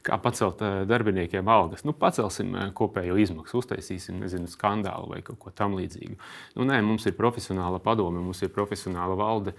kā 0.05 0.19
pacelt 0.23 0.61
darbiniekiem 0.89 1.47
algas? 1.51 1.85
Nu, 1.85 1.93
pacelsim 1.93 2.53
kopējo 2.77 3.17
izmaksu, 3.21 3.59
uztaisīsim 3.61 4.19
nezinu, 4.23 4.49
skandālu 4.51 5.11
vai 5.11 5.21
kaut 5.25 5.39
ko 5.41 5.53
tamlīdzīgu. 5.55 6.17
Nu, 6.55 6.65
nē, 6.67 6.81
mums 6.85 7.05
ir 7.09 7.17
profesionāla 7.17 7.81
padome, 7.83 8.23
mums 8.23 8.41
ir 8.45 8.53
profesionāla 8.55 9.17
valde. 9.19 9.55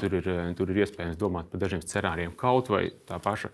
Tur 0.00 0.18
ir, 0.20 0.30
tur 0.58 0.70
ir 0.72 0.82
iespējams 0.84 1.18
domāt 1.20 1.50
par 1.50 1.62
dažiem 1.62 1.82
scenārijiem, 1.84 2.36
kaut 2.38 2.70
vai 2.72 2.86
tā 3.08 3.20
paša 3.22 3.52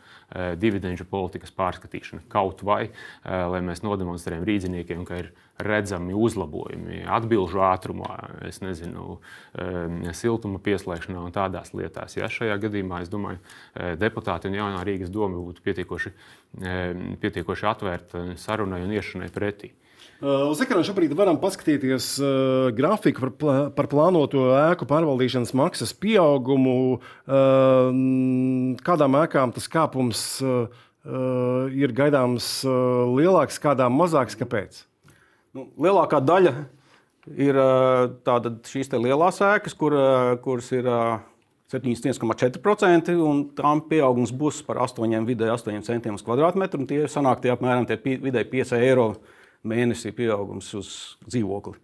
dividendžu 0.60 1.06
politikas 1.10 1.54
pārskatīšana, 1.56 2.26
kaut 2.32 2.64
vai 2.66 2.86
lai 3.24 3.62
mēs 3.64 3.82
nodemonstrējam 3.86 4.46
rīdziniekiem, 4.46 5.04
ka 5.06 5.20
ir 5.22 5.32
redzami 5.62 6.14
uzlabojumi 6.16 7.04
atbildžu 7.08 7.62
ātrumā, 7.64 8.16
nezinu, 8.64 9.18
siltuma 10.16 10.60
pieslēgšanā 10.62 11.22
un 11.24 11.34
tādās 11.34 11.72
lietās. 11.76 12.18
Ja 12.18 12.28
šajā 12.32 12.58
gadījumā, 12.66 13.02
es 13.04 13.12
domāju, 13.12 13.40
deputāti 14.00 14.50
un 14.50 14.58
jaunā 14.58 14.84
Rīgas 14.86 15.12
doma 15.12 15.40
būtu 15.40 15.64
pietiekoši, 15.64 16.12
pietiekoši 17.22 17.68
atvērta 17.72 18.28
sarunai 18.40 18.84
un 18.84 18.94
iešanai 18.96 19.32
pretī. 19.32 19.72
Uz 20.24 20.62
ekrāna 20.64 20.80
šobrīd 20.86 21.12
varam 21.12 21.36
paskatīties 21.36 22.06
uh, 22.22 22.70
grafiku 22.72 23.26
par, 23.36 23.58
par 23.76 23.88
plānoto 23.92 24.46
ēku 24.56 24.88
pārvaldīšanas 24.88 25.52
maksas 25.58 25.92
pieaugumu. 25.92 26.96
Uh, 27.28 28.78
kādām 28.86 29.18
ēkām 29.20 29.52
tas 29.52 29.68
kāpums 29.68 30.22
uh, 30.40 30.72
ir 31.76 31.92
gaidāms 31.94 32.48
lielāks, 32.64 33.60
kādām 33.62 33.94
mazāks. 34.00 34.38
Kāpēc? 34.40 34.80
Nu, 35.56 35.70
lielākā 35.80 36.20
daļa 36.20 36.52
ir 37.32 37.56
uh, 37.56 38.50
šīs 38.68 38.92
lielās 38.92 39.40
ēkas, 39.40 39.74
kur, 39.78 39.96
kuras 40.44 40.68
ir 40.76 40.88
uh, 40.90 41.22
71,4%, 41.72 43.14
un 43.18 43.40
tām 43.56 43.80
pieaugums 43.88 44.34
būs 44.36 44.60
par 44.66 44.78
8, 44.84 45.16
vidēji 45.26 45.54
8 45.54 45.88
centiem 45.88 46.18
uz 46.18 46.22
kvadrātmetru. 46.26 46.84
Tie 46.86 47.06
sanāk 47.10 47.40
tie 47.42 47.50
apmēram 47.54 47.88
tie 47.88 47.98
vidēji 48.04 48.50
5 48.52 48.76
eiro 48.78 49.08
mēnesī 49.66 50.12
pieaugums 50.14 50.68
uz 50.78 50.92
dzīvokli. 51.26 51.74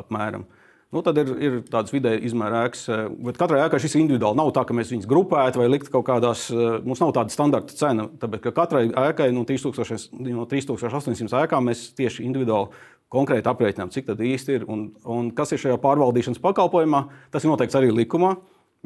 Apmēram. 0.00 0.46
Nu, 0.90 1.02
tad 1.06 1.20
ir, 1.22 1.28
ir 1.38 1.58
tādas 1.70 1.92
vidēji 1.94 2.24
izmēra 2.26 2.64
ēkas, 2.66 2.86
bet 3.26 3.36
katrai 3.38 3.60
ēkai 3.62 3.78
šis 3.82 3.92
individuāli 4.00 4.40
nav 4.40 4.48
tā, 4.56 4.64
ka 4.66 4.74
mēs 4.74 4.88
viņus 4.90 5.10
grupētu 5.10 5.60
vai 5.60 5.68
liktu 5.68 5.92
kaut 5.92 6.08
kādās. 6.08 6.48
Mums 6.82 7.02
nav 7.02 7.12
tāda 7.14 7.30
standarta 7.34 7.76
cena, 7.78 8.08
tāpēc 8.22 8.48
ka 8.48 8.54
katrai 8.56 8.88
ēkai 8.88 9.28
no, 9.36 9.44
3000, 9.46 10.08
no 10.32 10.48
3800 10.50 11.44
ēkām 11.44 11.70
mēs 11.70 11.84
tieši 12.00 12.24
individuāli 12.26 12.72
konkrēti 13.10 13.50
aprēķinām, 13.50 13.90
cik 13.90 14.08
tad 14.12 14.22
īsti 14.22 14.60
ir 14.60 14.64
un, 14.70 14.86
un 15.08 15.32
kas 15.34 15.52
ir 15.54 15.60
šajā 15.62 15.80
pārvaldīšanas 15.82 16.42
pakalpojumā. 16.42 17.04
Tas 17.34 17.44
ir 17.44 17.52
noteikts 17.52 17.78
arī 17.78 17.90
likumā. 17.94 18.36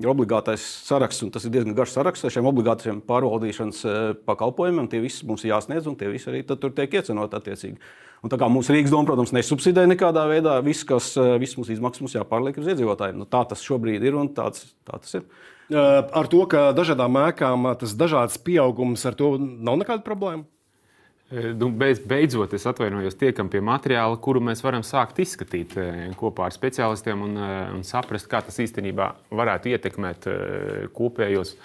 Ir 0.03 0.09
obligātais 0.11 0.63
saraksts, 0.89 1.23
un 1.23 1.29
tas 1.31 1.45
ir 1.47 1.53
diezgan 1.55 1.77
garš 1.77 1.93
saraksts 1.95 2.27
ar 2.27 2.33
šiem 2.35 2.49
obligātajiem 2.51 2.97
pārvaldīšanas 3.07 3.83
eh, 3.87 3.99
pakalpojumiem. 4.27 4.89
Tie 4.91 4.99
visi 5.05 5.29
mums 5.29 5.45
ir 5.45 5.53
jāsniedz, 5.53 5.87
un 5.87 5.95
tie 6.01 6.09
visi 6.11 6.27
arī 6.33 6.41
tur 6.49 6.73
tiek 6.75 6.97
iecenot 6.99 7.37
attiecīgi. 7.39 7.79
Un 8.25 8.33
tā 8.33 8.39
kā 8.41 8.49
mūsu 8.51 8.75
Rīgas 8.75 8.91
doma, 8.91 9.07
protams, 9.07 9.31
nesubsidē 9.37 9.85
nekādā 9.87 10.25
veidā, 10.27 10.57
viss, 10.67 10.83
kas 10.89 11.13
eh, 11.21 11.37
viss 11.39 11.55
mūsu 11.61 11.77
izmaksas 11.77 12.03
mums 12.03 12.17
jāpārliek 12.17 12.59
uz 12.59 12.73
iedzīvotājiem. 12.73 13.21
Nu, 13.23 13.29
tā 13.31 13.45
tas 13.53 13.63
šobrīd 13.63 14.03
ir 14.03 14.19
un 14.19 14.33
tāds, 14.35 14.65
tā 14.89 14.99
tas 14.99 15.15
ir. 15.21 15.29
Eh, 15.71 15.79
ar 15.79 16.33
to, 16.33 16.43
ka 16.51 16.73
dažādām 16.75 17.21
ēkām 17.29 17.71
tas 17.79 17.95
dažāds 17.95 18.41
pieaugums, 18.43 19.07
ar 19.07 19.15
to 19.21 19.37
nav 19.39 19.79
nekāda 19.85 20.03
problēma. 20.03 20.49
Eh, 21.35 21.51
nu, 21.59 21.71
beidz, 21.75 21.99
beidzot, 22.07 22.53
es 22.55 22.67
atvainojos, 22.69 23.17
tiekam 23.19 23.49
pie 23.51 23.59
materiāla, 23.65 24.19
kuru 24.23 24.43
mēs 24.45 24.63
varam 24.63 24.85
sākt 24.87 25.19
izskatīt 25.25 25.75
kopā 26.21 26.47
ar 26.47 26.55
speciālistiem 26.55 27.25
un, 27.27 27.41
un 27.79 27.83
saprast, 27.87 28.29
kā 28.31 28.39
tas 28.45 28.61
īstenībā 28.63 29.09
varētu 29.35 29.73
ietekmēt 29.75 30.29
kopējos 30.95 31.57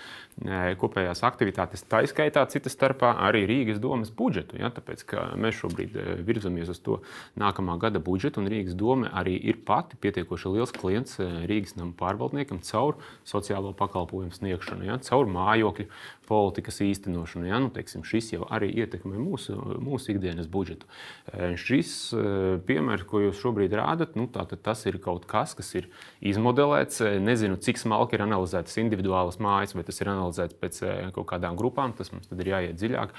kopējās 0.79 1.19
aktivitātes, 1.27 1.81
tā 1.89 1.99
izskaitā 2.05 2.45
citas 2.47 2.71
starpā 2.71 3.09
arī 3.25 3.41
Rīgas 3.49 3.79
domas 3.83 4.11
budžetu. 4.15 4.55
Ja, 4.59 4.69
tāpēc 4.71 5.03
mēs 5.35 5.57
šobrīd 5.57 5.97
virzamies 6.23 6.71
uz 6.71 6.79
to 6.79 6.99
nākamā 7.39 7.75
gada 7.81 7.99
budžetu, 7.99 8.39
un 8.39 8.47
Rīgas 8.47 8.77
doma 8.79 9.11
arī 9.19 9.35
ir 9.35 9.59
pati 9.67 9.99
pietiekoši 9.99 10.53
liels 10.53 10.71
klients 10.75 11.19
Rīgas 11.19 11.75
nama 11.75 11.91
pārvaldniekam 11.99 12.61
caur 12.63 12.95
sociālo 13.27 13.73
pakalpojumu 13.75 14.31
sniegšanu, 14.37 14.87
ja, 14.87 14.99
caur 15.03 15.27
mājokļu 15.27 15.89
politikas 16.29 16.77
īstenošanu. 16.85 17.47
Ja? 17.49 17.57
Nu, 17.61 17.71
teiksim, 17.73 18.03
šis 18.07 18.33
jau 18.35 18.45
arī 18.53 18.69
ietekmē 18.83 19.17
mūsu, 19.19 19.55
mūsu 19.81 20.13
ikdienas 20.13 20.49
budžetu. 20.51 20.87
E, 21.33 21.51
šis 21.59 21.93
e, 22.13 22.23
piemērs, 22.67 23.05
ko 23.09 23.23
jūs 23.23 23.41
šobrīd 23.41 23.73
rādat, 23.79 24.13
nu, 24.19 24.27
tas 24.29 24.85
ir 24.89 24.99
kaut 25.03 25.25
kas, 25.29 25.55
kas 25.57 25.73
ir 25.79 25.89
izmodelēts. 26.31 27.01
E, 27.01 27.15
nezinu, 27.23 27.57
cik 27.61 27.81
smalki 27.81 28.19
ir 28.19 28.25
analizētas 28.27 28.77
individuālas 28.81 29.41
mājas, 29.41 29.73
vai 29.77 29.85
tas 29.87 30.01
ir 30.03 30.13
analizēts 30.13 30.59
pēc 30.61 30.81
kaut 31.17 31.29
kādām 31.33 31.57
grupām. 31.59 31.95
Tas 31.97 32.13
mums 32.13 32.29
ir 32.35 32.53
jāiet 32.53 32.77
dziļāk, 32.79 33.15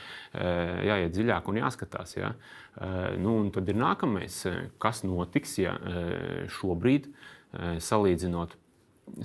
jāiet 0.86 1.14
dziļāk 1.16 1.50
un 1.50 1.60
jāskatās. 1.60 2.16
Ja? 2.18 2.32
Nu, 3.20 3.40
un 3.42 3.50
tad 3.54 3.68
ir 3.68 3.78
nākamais, 3.80 4.42
kas 4.82 5.02
notiks, 5.04 5.58
ja 5.60 5.74
šobrīd 6.60 7.10
salīdzinot 7.82 8.54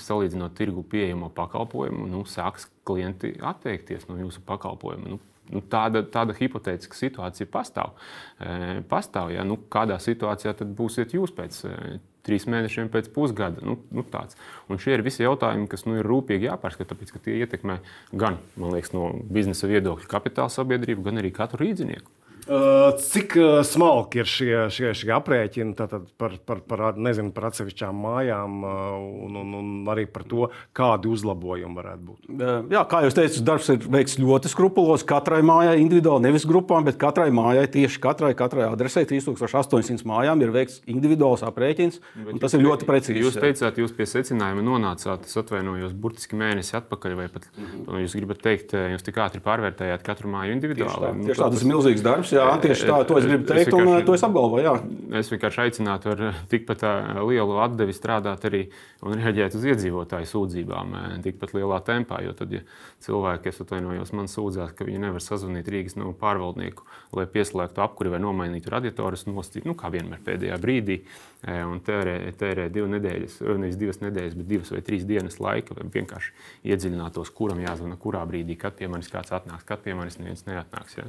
salīdzinot 0.01 0.55
tirgu 0.57 0.83
pieejamo 0.89 1.29
pakalpojumu, 1.35 2.07
nu, 2.11 2.23
sāks 2.29 2.67
klienti 2.87 3.35
atteikties 3.41 4.07
no 4.09 4.17
jūsu 4.19 4.43
pakalpojuma. 4.47 5.15
Nu, 5.15 5.19
nu, 5.53 5.61
tāda, 5.71 6.03
tāda 6.11 6.35
hipotētiska 6.37 6.97
situācija 6.97 7.49
pastāv. 7.51 7.95
E, 8.39 8.81
pastāv 8.89 9.33
ja? 9.35 9.45
nu, 9.47 9.59
kādā 9.71 9.97
situācijā 10.01 10.55
tad 10.59 10.73
būsiet 10.77 11.15
jūs 11.17 11.33
pēc 11.35 11.61
e, 11.69 11.77
trīs 12.25 12.47
mēnešiem, 12.49 12.89
pēc 12.93 13.11
pusgada? 13.13 13.61
Nu, 13.65 13.77
nu, 13.93 14.05
tāds. 14.11 14.37
Un 14.71 14.81
šie 14.81 14.95
ir 14.97 15.05
visi 15.05 15.25
jautājumi, 15.25 15.69
kas 15.71 15.85
nu, 15.87 15.99
ir 15.99 16.09
rūpīgi 16.09 16.49
jāpārskata, 16.49 16.93
tāpēc 16.93 17.13
ka 17.15 17.23
tie 17.27 17.39
ietekmē 17.43 17.79
gan 18.17 18.39
liekas, 18.61 18.93
no 18.97 19.11
biznesa 19.29 19.69
viedokļa 19.71 20.09
kapitāla 20.11 20.53
sabiedrību, 20.53 21.05
gan 21.05 21.21
arī 21.21 21.33
katru 21.35 21.65
rīdzinieku. 21.65 22.24
Cik 22.45 23.33
smalki 23.65 24.21
ir 24.21 24.29
šie, 24.29 24.53
šie, 24.73 24.91
šie 24.97 25.09
aprēķini 25.15 25.73
par, 26.19 26.35
par, 26.45 26.59
par, 26.69 26.83
nezinu, 27.01 27.31
par 27.33 27.47
atsevišķām 27.49 28.01
mājām 28.05 28.59
un, 28.65 29.39
un, 29.41 29.55
un 29.59 29.71
arī 29.89 30.05
par 30.05 30.25
to, 30.29 30.49
kādi 30.77 31.09
uzlabojumi 31.09 31.77
varētu 31.79 32.05
būt? 32.05 32.43
Jā, 32.73 32.83
kā 32.89 33.01
jau 33.05 33.13
teicu, 33.17 33.41
darbs 33.47 33.69
ir 33.73 33.87
veikts 33.95 34.19
ļoti 34.21 34.51
skrupulos. 34.51 35.05
Katrai 35.09 35.41
mājai 35.45 35.79
individuāli, 35.81 36.27
nevis 36.27 36.45
grupām, 36.49 36.85
bet 36.85 36.99
katrai 37.01 37.31
mājai, 37.33 37.65
tieši 37.73 38.01
katrai, 38.03 38.33
katrai 38.37 38.67
adresē, 38.69 39.07
3800 39.09 40.05
mājām, 40.05 40.45
ir 40.45 40.53
veikts 40.53 40.81
individuāls 40.91 41.45
aprēķins. 41.49 41.97
Tas 42.43 42.57
ir 42.57 42.65
ļoti 42.65 42.89
precīzi. 42.89 43.25
Jūs 43.25 43.39
teicāt, 43.41 43.81
jūs 43.81 43.95
pie 43.97 44.05
secinājuma 44.09 44.65
nonācāt, 44.65 45.25
es 45.25 45.41
atvainojos, 45.41 45.97
burtiski 45.97 46.37
mēnesi 46.37 46.77
atpakaļ, 46.77 47.17
vai 47.17 47.27
pat 47.33 47.49
-hmm. 47.49 48.03
jūs 48.05 48.15
gribat 48.19 48.43
teikt, 48.45 48.77
jūs 48.93 49.05
tik 49.05 49.17
ātri 49.23 49.41
pārvērtējāt 49.45 50.05
katru 50.05 50.29
māju 50.29 50.53
individuāli. 50.55 50.93
Tieši 50.93 51.05
tā, 51.05 51.13
nu, 51.17 51.29
tieši 51.29 51.41
tā 51.41 51.49
tas 51.55 51.65
ir 51.65 51.71
milzīgs 51.71 52.05
darbs 52.05 52.34
jā, 52.35 52.45
tieši 52.63 52.89
tā, 52.89 52.99
to 53.07 53.17
es 53.19 53.27
gribu 53.27 53.47
teikt, 53.49 53.71
es 53.71 53.75
un 53.75 54.05
to 54.07 54.15
es 54.17 54.25
apgalvoju. 54.27 54.65
Jā. 54.65 54.73
Es 55.21 55.31
vienkārši 55.33 55.63
aicinātu 55.65 56.11
ar 56.13 56.23
tikpat 56.51 56.85
lielu 57.25 57.59
atdevi 57.63 57.95
strādāt 57.95 58.45
arī 58.49 58.65
un 59.05 59.17
reaģēt 59.19 59.57
uz 59.57 59.67
iedzīvotāju 59.71 60.29
sūdzībām 60.29 60.95
tikpat 61.25 61.55
lielā 61.57 61.79
tempā. 61.85 62.21
Jo 62.25 62.33
tad, 62.37 62.53
ja 62.55 62.63
cilvēki, 63.05 63.51
es 63.51 63.61
atvainojos, 63.63 64.13
man 64.17 64.29
sūdzās, 64.31 64.73
ka 64.75 64.87
viņi 64.87 65.03
nevar 65.07 65.23
sazvanīt 65.23 65.69
Rīgas 65.71 65.97
no 65.99 66.11
pārvaldnieku, 66.19 66.85
lai 67.15 67.27
pieslēgtu 67.31 67.83
apkuri 67.85 68.11
vai 68.13 68.21
nomainītu 68.23 68.73
radiatorus, 68.73 69.27
nostīt, 69.29 69.65
nu, 69.69 69.75
kā 69.77 69.91
vienmēr 69.93 70.23
pēdējā 70.25 70.57
brīdī, 70.61 70.99
un 71.45 71.77
tērē, 71.85 72.15
tērē 72.39 72.65
divas 72.73 72.89
nedēļas, 72.95 73.37
nevis 73.61 73.77
divas 73.77 73.99
nedēļas, 74.01 74.37
bet 74.39 74.47
divas 74.49 74.71
vai 74.73 74.81
trīs 74.85 75.05
dienas 75.05 75.37
laika, 75.37 75.77
lai 75.77 75.85
vienkārši 75.93 76.31
iedziļinātos, 76.73 77.29
kuram 77.37 77.61
jāzvana, 77.61 77.99
kurā 78.01 78.23
brīdī, 78.25 78.57
kad 78.57 78.73
pie 78.79 78.89
manis 78.89 79.11
kāds 79.13 79.29
atnāks, 79.35 79.67
kad 79.69 79.83
pie 79.85 79.93
manis 79.93 80.17
neviens 80.17 80.41
neatnāks. 80.47 80.97
Ja. 80.97 81.05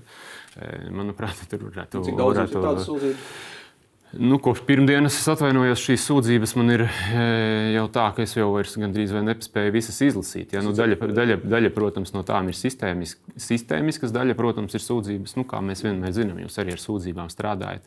Manuprāt, 0.92 1.15
tur 1.50 1.68
varētu 1.68 2.00
būt. 2.00 2.08
Cik 2.11 2.18
daudz 2.18 2.40
varētu, 2.40 2.58
ir 2.58 2.66
tādas 2.68 2.88
sūdzības? 2.88 3.28
Nu, 4.18 4.38
kopš 4.38 4.62
pirmdienas 4.64 5.16
es 5.18 5.26
atvainojos, 5.28 5.80
šīs 5.82 6.04
sūdzības 6.08 6.54
man 6.56 6.73
ir 6.73 6.85
e, 6.87 7.25
jau 7.75 7.85
tā, 7.92 8.06
ka 8.16 8.23
es 8.25 8.32
jau 8.37 8.46
gandrīz 8.54 9.12
nespēju 9.12 9.75
visas 9.75 9.99
izlasīt. 10.06 10.54
Ja? 10.54 10.62
Nu, 10.64 10.73
daļa, 10.76 10.96
daļa, 11.11 11.37
daļa, 11.42 11.73
protams, 11.75 12.14
no 12.14 12.23
tām 12.26 12.49
ir 12.49 12.56
sistēmisk, 12.56 13.18
sistēmiskas, 13.35 14.14
daļa, 14.14 14.37
protams, 14.38 14.76
ir 14.78 14.85
sūdzības. 14.85 15.35
Nu, 15.37 15.44
kā 15.49 15.61
mēs 15.64 15.82
vienmēr 15.85 16.14
zinām, 16.16 16.38
jūs 16.44 16.56
arī 16.62 16.76
ar 16.76 16.80
sūdzībām 16.80 17.32
strādājat. 17.35 17.85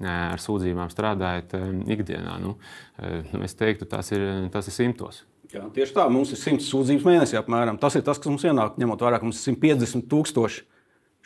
E, 0.00 0.08
ar 0.08 0.42
sūdzībām 0.42 0.90
strādājat 0.94 1.54
e, 1.60 1.62
ikdienā. 1.94 2.38
Nu, 2.42 2.56
nu, 3.04 3.44
es 3.46 3.54
teiktu, 3.58 3.86
tas 3.92 4.10
ir, 4.16 4.24
tas 4.54 4.72
ir 4.72 4.74
simtos. 4.74 5.22
Jā, 5.52 5.62
tieši 5.76 5.94
tā, 5.96 6.08
mums 6.12 6.32
ir 6.34 6.40
100 6.40 6.64
sūdzības 6.64 7.06
mēnesī 7.06 7.38
apmēram. 7.38 7.78
Tas 7.80 7.94
ir 7.96 8.02
tas, 8.08 8.18
kas 8.18 8.32
mums 8.32 8.48
ienāk, 8.48 8.80
ņemot 8.80 9.04
vērā, 9.04 9.20
ka 9.20 9.28
mums 9.28 9.38
ir 9.38 9.54
150 9.54 10.10
tūkstoši 10.10 10.66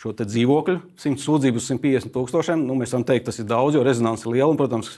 šo 0.02 0.12
dzīvokļu, 0.18 0.80
100 0.98 1.22
sūdzību 1.22 1.60
uz 1.60 1.68
150 1.70 2.14
tūkstošiem. 2.14 2.64
Nu, 2.66 2.74
mēs 2.78 2.94
varam 2.94 3.06
teikt, 3.06 3.28
tas 3.28 3.38
ir 3.38 3.46
daudz, 3.50 3.76
jo 3.76 3.84
rezonance 3.86 4.26
ir 4.26 4.34
liela. 4.34 4.50
Un, 4.50 4.58
protams, 4.58 4.96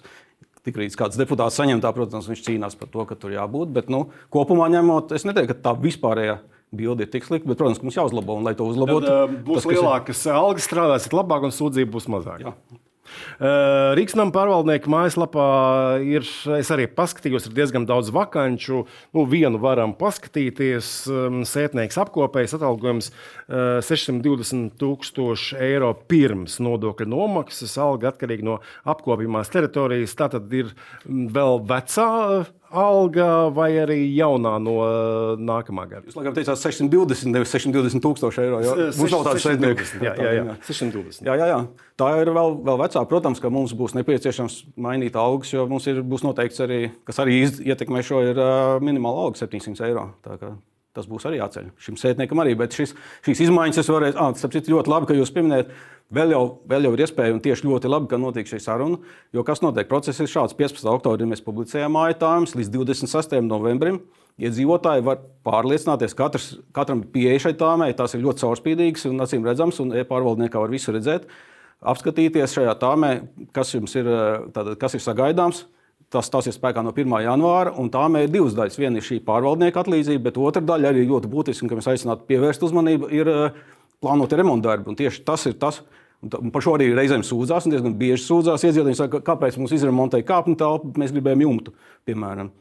tik 0.64 0.78
rīz 0.80 0.96
kāds 0.96 1.18
deputāts 1.20 1.58
saņem 1.61 1.82
tā, 1.84 1.92
protams, 1.96 2.30
viņš 2.30 2.44
cīnās 2.46 2.78
par 2.80 2.88
to, 2.92 3.04
ka 3.11 3.18
tur 3.20 3.34
jābūt. 3.34 3.75
Bet 3.76 3.92
nu, 3.92 4.06
kopumā 4.32 4.70
ņemot, 4.73 5.12
es 5.16 5.26
neteiktu, 5.28 5.52
ka 5.52 5.66
tā 5.68 5.75
vispārējā 5.82 6.38
bilde 6.75 7.04
ir 7.04 7.12
tik 7.12 7.28
slikta, 7.28 7.50
bet, 7.50 7.61
protams, 7.61 7.82
mums 7.84 8.00
jāuzlabo. 8.00 8.38
Un, 8.40 8.49
lai 8.49 8.56
to 8.56 8.66
uzlabotu, 8.70 9.11
Tad, 9.11 9.28
uh, 9.28 9.44
būs 9.44 9.61
tas, 9.61 9.70
lielākas 9.75 10.25
ir... 10.25 10.34
algas, 10.40 10.68
strādāsiet 10.70 11.16
labāk 11.16 11.44
un 11.50 11.54
sūdzību 11.54 11.99
būs 11.99 12.08
mazāk. 12.16 12.49
Jā. 12.49 12.54
Rīgsnam 13.99 14.33
pārvaldnieku 14.35 14.90
mājaslapā 14.92 15.47
ir, 16.04 16.26
es 16.59 16.71
arī 16.75 16.87
paskatījos, 16.90 17.49
ir 17.49 17.56
diezgan 17.56 17.87
daudz 17.88 18.12
vakanču. 18.14 18.85
Nu, 19.14 19.26
vienu 19.30 19.61
varam 19.62 19.94
paskatīties. 19.99 20.92
Sētnieks 21.50 21.99
apkopējis 22.00 22.56
atalgojums 22.59 23.11
620 23.49 24.75
tūkstoši 24.80 25.61
eiro 25.64 25.92
pirms 26.09 26.59
nodokļa 26.64 27.09
nomaksas, 27.11 27.76
alga 27.83 28.12
atkarīga 28.12 28.49
no 28.49 28.59
apkopījumās 28.90 29.52
teritorijas. 29.54 30.16
Tā 30.18 30.30
tad 30.37 30.52
ir 30.54 30.75
vēl 31.04 31.62
vecā 31.68 32.11
alga 32.75 33.28
vai 33.54 33.71
arī 33.78 33.99
jaunā 34.16 34.54
no 34.62 34.75
uh, 34.83 35.38
nākamā 35.38 35.87
gada? 35.90 36.04
Jūs 36.09 36.19
laikam 36.19 36.35
teicāt 36.37 36.61
620, 36.61 37.31
nevis 37.33 37.54
620 37.54 38.02
tūkstoši 38.04 38.43
eiro. 38.45 38.61
Mums 38.99 39.14
nav 39.14 39.25
tādas 39.28 39.47
sēdnieku. 39.47 39.87
Jā, 40.02 40.14
jā, 40.19 40.35
jā. 40.40 40.59
620. 40.66 41.25
Jā, 41.28 41.38
jā, 41.40 41.49
jā. 41.52 41.62
Tā 42.00 42.11
ir 42.21 42.33
vēl, 42.35 42.59
vēl 42.66 42.83
vecā. 42.85 43.07
Protams, 43.11 43.40
ka 43.43 43.52
mums 43.54 43.75
būs 43.78 43.97
nepieciešams 44.00 44.61
mainīt 44.75 45.19
algas, 45.21 45.54
jo 45.54 45.69
mums 45.71 45.88
ir, 45.90 46.02
būs 46.02 46.26
noteikts 46.26 46.62
arī, 46.66 46.83
kas 47.07 47.23
arī 47.23 47.40
ietekmē 47.47 48.02
šo, 48.07 48.23
ir 48.35 48.38
uh, 48.43 48.76
minimāla 48.85 49.28
alga 49.28 49.45
700 49.47 49.88
eiro. 49.90 50.09
Tas 50.94 51.08
būs 51.10 51.26
arī 51.26 51.40
jāceļ 51.40 51.72
šim 51.82 51.96
sētniekam 51.98 52.38
arī. 52.44 52.54
Bet 52.58 52.76
šis, 52.76 52.92
šīs 53.26 53.48
izmaiņas 53.48 53.80
es 53.82 53.90
varēšu, 53.90 54.18
ah, 54.22 54.30
tas 54.36 54.70
ļoti 54.70 54.92
labi, 54.92 55.08
ka 55.10 55.18
jūs 55.18 55.34
pieminējat. 55.34 55.72
Vēl 56.14 56.34
jau, 56.34 56.42
vēl 56.68 56.84
jau 56.84 56.90
ir 56.94 57.00
iespēja, 57.00 57.32
un 57.34 57.40
tieši 57.42 57.64
ļoti 57.66 57.90
labi, 57.90 58.06
ka 58.10 58.18
notiek 58.20 58.46
šī 58.46 58.60
saruna. 58.62 59.00
Jo 59.34 59.42
kas 59.46 59.62
notiek? 59.64 59.88
Process 59.90 60.20
ir 60.20 60.28
šāds. 60.30 60.54
15. 60.54 60.84
oktobrī 60.92 61.26
mēs 61.26 61.42
publicējām 61.42 61.96
mājatājumus 61.96 62.54
līdz 62.58 62.70
26. 62.76 63.40
novembrim. 63.48 64.02
Iedzīvotāji 64.38 65.00
ja 65.00 65.06
var 65.08 65.24
pārliecināties, 65.46 66.14
ka 66.18 66.28
katram 66.76 67.02
ir 67.02 67.10
pieeja 67.14 67.46
šai 67.46 67.54
tāmai. 67.58 67.90
Tās 67.96 68.14
ir 68.14 68.22
ļoti 68.22 68.44
caurspīdīgas 68.44 69.08
un 69.10 69.24
acīm 69.24 69.46
redzamas, 69.48 69.80
un 69.82 69.94
e-pārvaldniekā 69.96 70.60
var 70.60 70.74
visu 70.74 70.94
redzēt. 70.94 71.26
Apskatīties 71.84 72.54
šajā 72.58 72.74
tāmē, 72.80 73.14
kas 73.56 73.74
jums 73.74 73.96
ir, 73.98 74.10
tātad, 74.54 74.76
kas 74.80 74.94
ir 74.94 75.02
sagaidāms, 75.04 75.64
Tas 76.14 76.28
stāsies 76.30 76.54
spēkā 76.54 76.83
no 76.85 76.92
1. 76.94 77.11
janvāra, 77.25 77.73
un 77.80 77.88
tā 77.90 78.04
ir 78.21 78.30
divas 78.30 78.54
daļas. 78.54 78.78
Viena 78.78 79.00
ir 79.00 79.06
šī 79.06 79.16
pārvaldnieka 79.26 79.83
atlīdzība, 79.83 80.23
bet 80.28 80.37
otra 80.38 80.62
daļa 80.62 80.92
arī 80.92 81.02
ļoti 81.09 81.30
būtiska, 81.33 81.64
un 81.64 81.73
ka 81.73 81.78
mēs 81.80 81.88
aicinātu 81.90 82.28
pievērst 82.28 82.62
uzmanību, 82.62 83.09
ir 83.11 83.30
eh, 83.33 83.56
plānoti 84.04 84.38
remontdarbi. 84.38 84.92
Un 84.92 84.99
tieši 85.00 85.25
tas 85.26 85.49
ir 85.50 85.56
tas, 85.59 85.80
un 86.23 86.52
par 86.54 86.62
šo 86.62 86.76
arī 86.76 86.92
reizēm 86.94 87.25
sūdzās, 87.26 87.66
un 87.66 87.75
diezgan 87.75 87.97
bieži 87.99 88.28
sūdzās 88.28 88.62
iedzīvotāji, 88.68 89.00
saka, 89.00 89.23
kāpēc 89.26 89.59
mums 89.59 89.75
izremontēja 89.75 90.28
kāpņu 90.28 90.54
telpu, 90.61 90.92
mēs 91.02 91.16
gribējām 91.16 91.42
jumtu, 91.49 91.75
piemēram. 92.06 92.52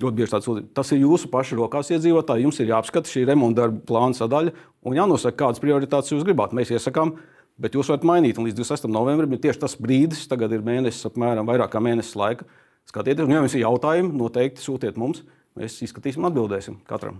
Ļoti 0.00 0.18
bieži 0.22 0.32
tāds 0.32 0.48
sūdzības. 0.48 0.72
Tas 0.80 0.94
ir 0.96 1.04
jūsu 1.04 1.28
pašu 1.30 1.60
rokās 1.60 1.92
iedzīvotāji. 1.92 2.46
Jums 2.46 2.62
ir 2.64 2.72
jāapskata 2.72 3.12
šī 3.12 3.26
remonta 3.28 3.66
darba 3.66 3.84
plāna 3.92 4.16
sadaļa 4.16 4.56
un 4.88 4.96
jānosaka, 4.96 5.36
kādas 5.44 5.60
prioritātes 5.60 6.14
jūs 6.14 6.24
gribāt. 6.24 6.56
Mēs 6.56 6.72
iesakām, 6.72 7.12
bet 7.60 7.76
jūs 7.76 7.92
varat 7.92 8.08
mainīt. 8.08 8.40
Un 8.40 8.48
līdz 8.48 8.56
26. 8.64 8.88
novembrim 8.90 9.36
ir 9.36 9.44
tieši 9.44 9.62
tas 9.62 9.76
brīdis, 9.76 10.24
tagad 10.32 10.56
ir 10.56 10.64
mēnesis, 10.64 11.04
apmēram 11.12 11.46
vairāk 11.46 11.76
kā 11.76 11.84
mēnesis 11.84 12.16
laika 12.18 12.48
Skatieties, 12.90 13.28
ja 13.30 13.38
jums 13.38 13.54
ir 13.54 13.62
jautājumi, 13.62 14.16
noteikti 14.18 14.64
sūtiet 14.64 14.98
mums. 15.00 15.22
Mēs 15.58 15.76
izskatīsim, 15.84 16.24
atbildēsim 16.24 16.78
katram. 16.88 17.18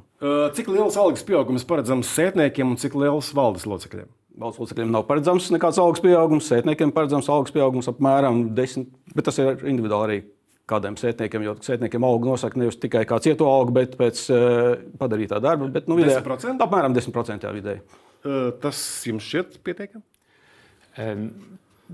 Cik 0.56 0.70
liels 0.72 0.96
algas 0.96 1.24
pieaugums 1.28 1.66
paredzams 1.68 2.08
sētniekiem 2.16 2.70
un 2.72 2.78
cik 2.80 2.94
liels 2.96 3.28
valdes 3.36 3.66
locekļiem? 3.68 4.08
Valsts 4.40 4.62
locekļiem 4.62 4.92
nav 4.94 5.04
paredzams 5.04 5.50
nekāds 5.52 5.76
algas 5.82 6.00
pieaugums, 6.00 6.48
sētniekiem 6.48 6.94
paredzams 6.96 7.28
algas 7.28 7.52
pieaugums 7.52 7.90
apmēram 7.92 8.46
10, 8.56 8.86
bet 9.12 9.28
tas 9.28 9.36
ir 9.42 9.60
individuāli 9.68 10.06
arī 10.06 10.16
kādiem 10.72 10.96
sētniekiem, 10.96 11.44
jo 11.44 11.52
sētniekiem 11.60 12.06
algu 12.08 12.30
nosaka 12.30 12.56
nevis 12.56 12.80
tikai 12.80 13.02
kā 13.08 13.18
cieto 13.20 13.50
algu, 13.52 13.74
bet 13.76 13.98
pēc 14.00 14.22
padarītā 14.96 15.36
darba. 15.44 15.68
Bet, 15.74 15.90
nu, 15.90 15.98
vidē, 16.00 16.16
10%? 16.22 16.64
Apmēram 16.64 16.96
10% 16.96 17.44
jā, 17.44 17.52
vidēji. 17.52 17.84
Tas 18.62 18.80
jums 19.10 19.28
šķiet 19.28 19.60
pietiekami? 19.66 20.06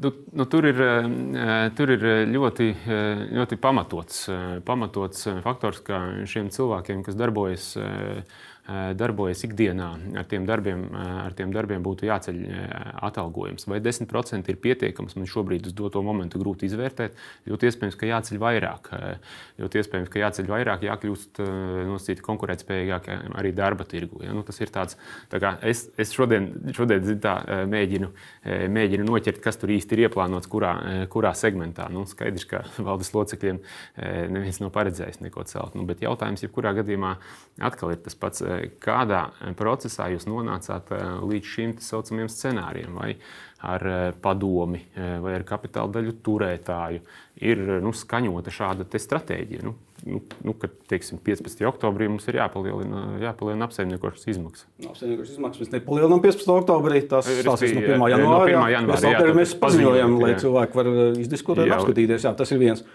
Nu, 0.01 0.13
nu, 0.33 0.45
tur, 0.45 0.67
ir, 0.69 0.81
eh, 0.81 1.71
tur 1.75 1.91
ir 1.91 2.05
ļoti, 2.31 2.69
eh, 2.71 3.23
ļoti 3.35 3.57
pamatots, 3.59 4.29
eh, 4.29 4.61
pamatots 4.65 5.27
faktors, 5.43 5.81
ka 5.83 5.99
šiem 6.25 6.51
cilvēkiem, 6.55 7.03
kas 7.05 7.19
darbojas 7.19 7.77
Eh, 7.77 8.23
darbojas 8.69 9.41
ikdienā, 9.47 9.89
ar 10.21 10.27
tiem 10.29 10.45
darbiem, 10.47 10.83
eh, 10.93 11.13
ar 11.25 11.33
tiem 11.33 11.53
darbiem 11.53 11.83
būtu 11.83 12.05
jāceļ 12.05 12.41
eh, 12.45 12.73
atalgojums. 13.09 13.65
Vai 13.67 13.81
10% 13.81 14.49
ir 14.49 14.59
pietiekams, 14.61 15.17
man 15.17 15.29
šobrīd 15.31 15.71
uz 15.71 15.73
doto 15.73 16.03
momentu 16.05 16.41
grūti 16.41 16.69
izvērtēt. 16.69 17.17
Ļoti 17.49 17.69
iespējams, 17.71 17.97
ka 17.97 18.11
jāceļ 18.11 18.41
vairāk. 18.43 18.91
Ļoti 19.59 19.81
iespējams, 19.81 20.11
ka 20.13 20.21
jāceļ 20.21 20.51
vairāk, 20.53 20.85
jākļūst 20.85 21.41
nosacīti 21.89 22.25
konkurētspējīgāk 22.27 23.09
arī 23.41 23.53
darba 23.57 23.87
tirgu. 23.89 24.21
Ja? 24.27 24.35
Nu, 24.37 24.45
tas 24.45 24.61
ir 24.61 24.73
tāds, 24.75 24.99
tā 25.33 25.41
kā 25.41 25.55
es, 25.63 25.87
es 25.97 26.13
šodien, 26.13 26.51
šodien 26.77 27.09
tā, 27.25 27.39
mēģinu, 27.69 28.11
mēģinu 28.69 29.09
noķert, 29.09 29.41
kas 29.45 29.61
tur 29.61 29.73
īsti 29.73 29.97
ir 29.97 30.05
ieplānots, 30.07 30.51
kurā, 30.51 30.75
kurā 31.13 31.33
segmentā. 31.39 31.89
Nu, 31.93 32.05
skaidrs, 32.09 32.47
ka 32.49 32.63
valdes 32.89 33.15
locekļiem 33.17 33.63
neviens 34.35 34.61
nav 34.61 34.75
paredzējis 34.77 35.23
neko 35.25 35.47
celt. 35.49 35.79
Nu, 35.79 35.89
bet 35.89 36.05
jautājums, 36.05 36.45
jebkurā 36.45 36.75
gadījumā, 36.83 37.17
atkal 37.65 37.97
ir 37.97 38.03
tas 38.05 38.19
pats 38.19 38.45
kādā 38.83 39.29
procesā 39.59 40.09
jūs 40.13 40.29
nonācāt 40.29 40.93
eh, 40.95 41.05
līdz 41.25 41.53
šim 41.55 41.77
tā 41.79 41.85
saucamajiem 41.87 42.31
scenārijiem, 42.33 42.97
vai 42.99 43.15
ar 43.67 43.85
eh, 43.91 43.99
padomi, 44.23 44.81
eh, 44.95 45.17
vai 45.23 45.35
ar 45.39 45.45
kapitāla 45.47 45.91
daļu 45.97 46.15
turētāju, 46.25 47.03
ir 47.43 47.63
nu, 47.83 47.93
skaņota 47.95 48.55
šāda 48.55 48.87
stratēģija. 48.89 49.65
Nu, 49.67 49.75
nu, 50.07 50.21
nu, 50.47 50.55
kad 50.59 50.75
teiksim, 50.91 51.21
15. 51.25 51.65
oktobrī 51.71 52.09
mums 52.11 52.29
ir 52.31 52.39
jāpalielina, 52.41 53.05
jāpalielina 53.25 53.67
apsaimniekošanas 53.69 54.31
izmaksas. 54.35 54.69
No, 54.83 54.93
apsaimniekošanas 54.95 55.39
izmaksas 55.39 55.65
mēs 55.65 55.75
nepalielinām 55.75 56.23
15. 56.25 56.53
oktobrī. 56.63 57.03
Tas 57.11 57.31
sāksies 57.31 57.75
no 57.75 57.85
1. 57.85 58.07
janvāra. 58.15 58.23
No 58.25 58.43
1. 58.47 58.75
janvāra 58.77 59.15
jā, 59.15 59.25
jā, 59.27 59.39
mēs 59.39 59.57
paziņojam, 59.63 60.19
lai 60.23 60.35
cilvēki 60.39 60.81
var 60.83 60.93
izdiskutēt, 61.19 61.75
apskatīties. 61.79 62.29
Jā, 62.29 62.35
tas 62.39 62.55
ir 62.55 62.63
viens. 62.63 62.87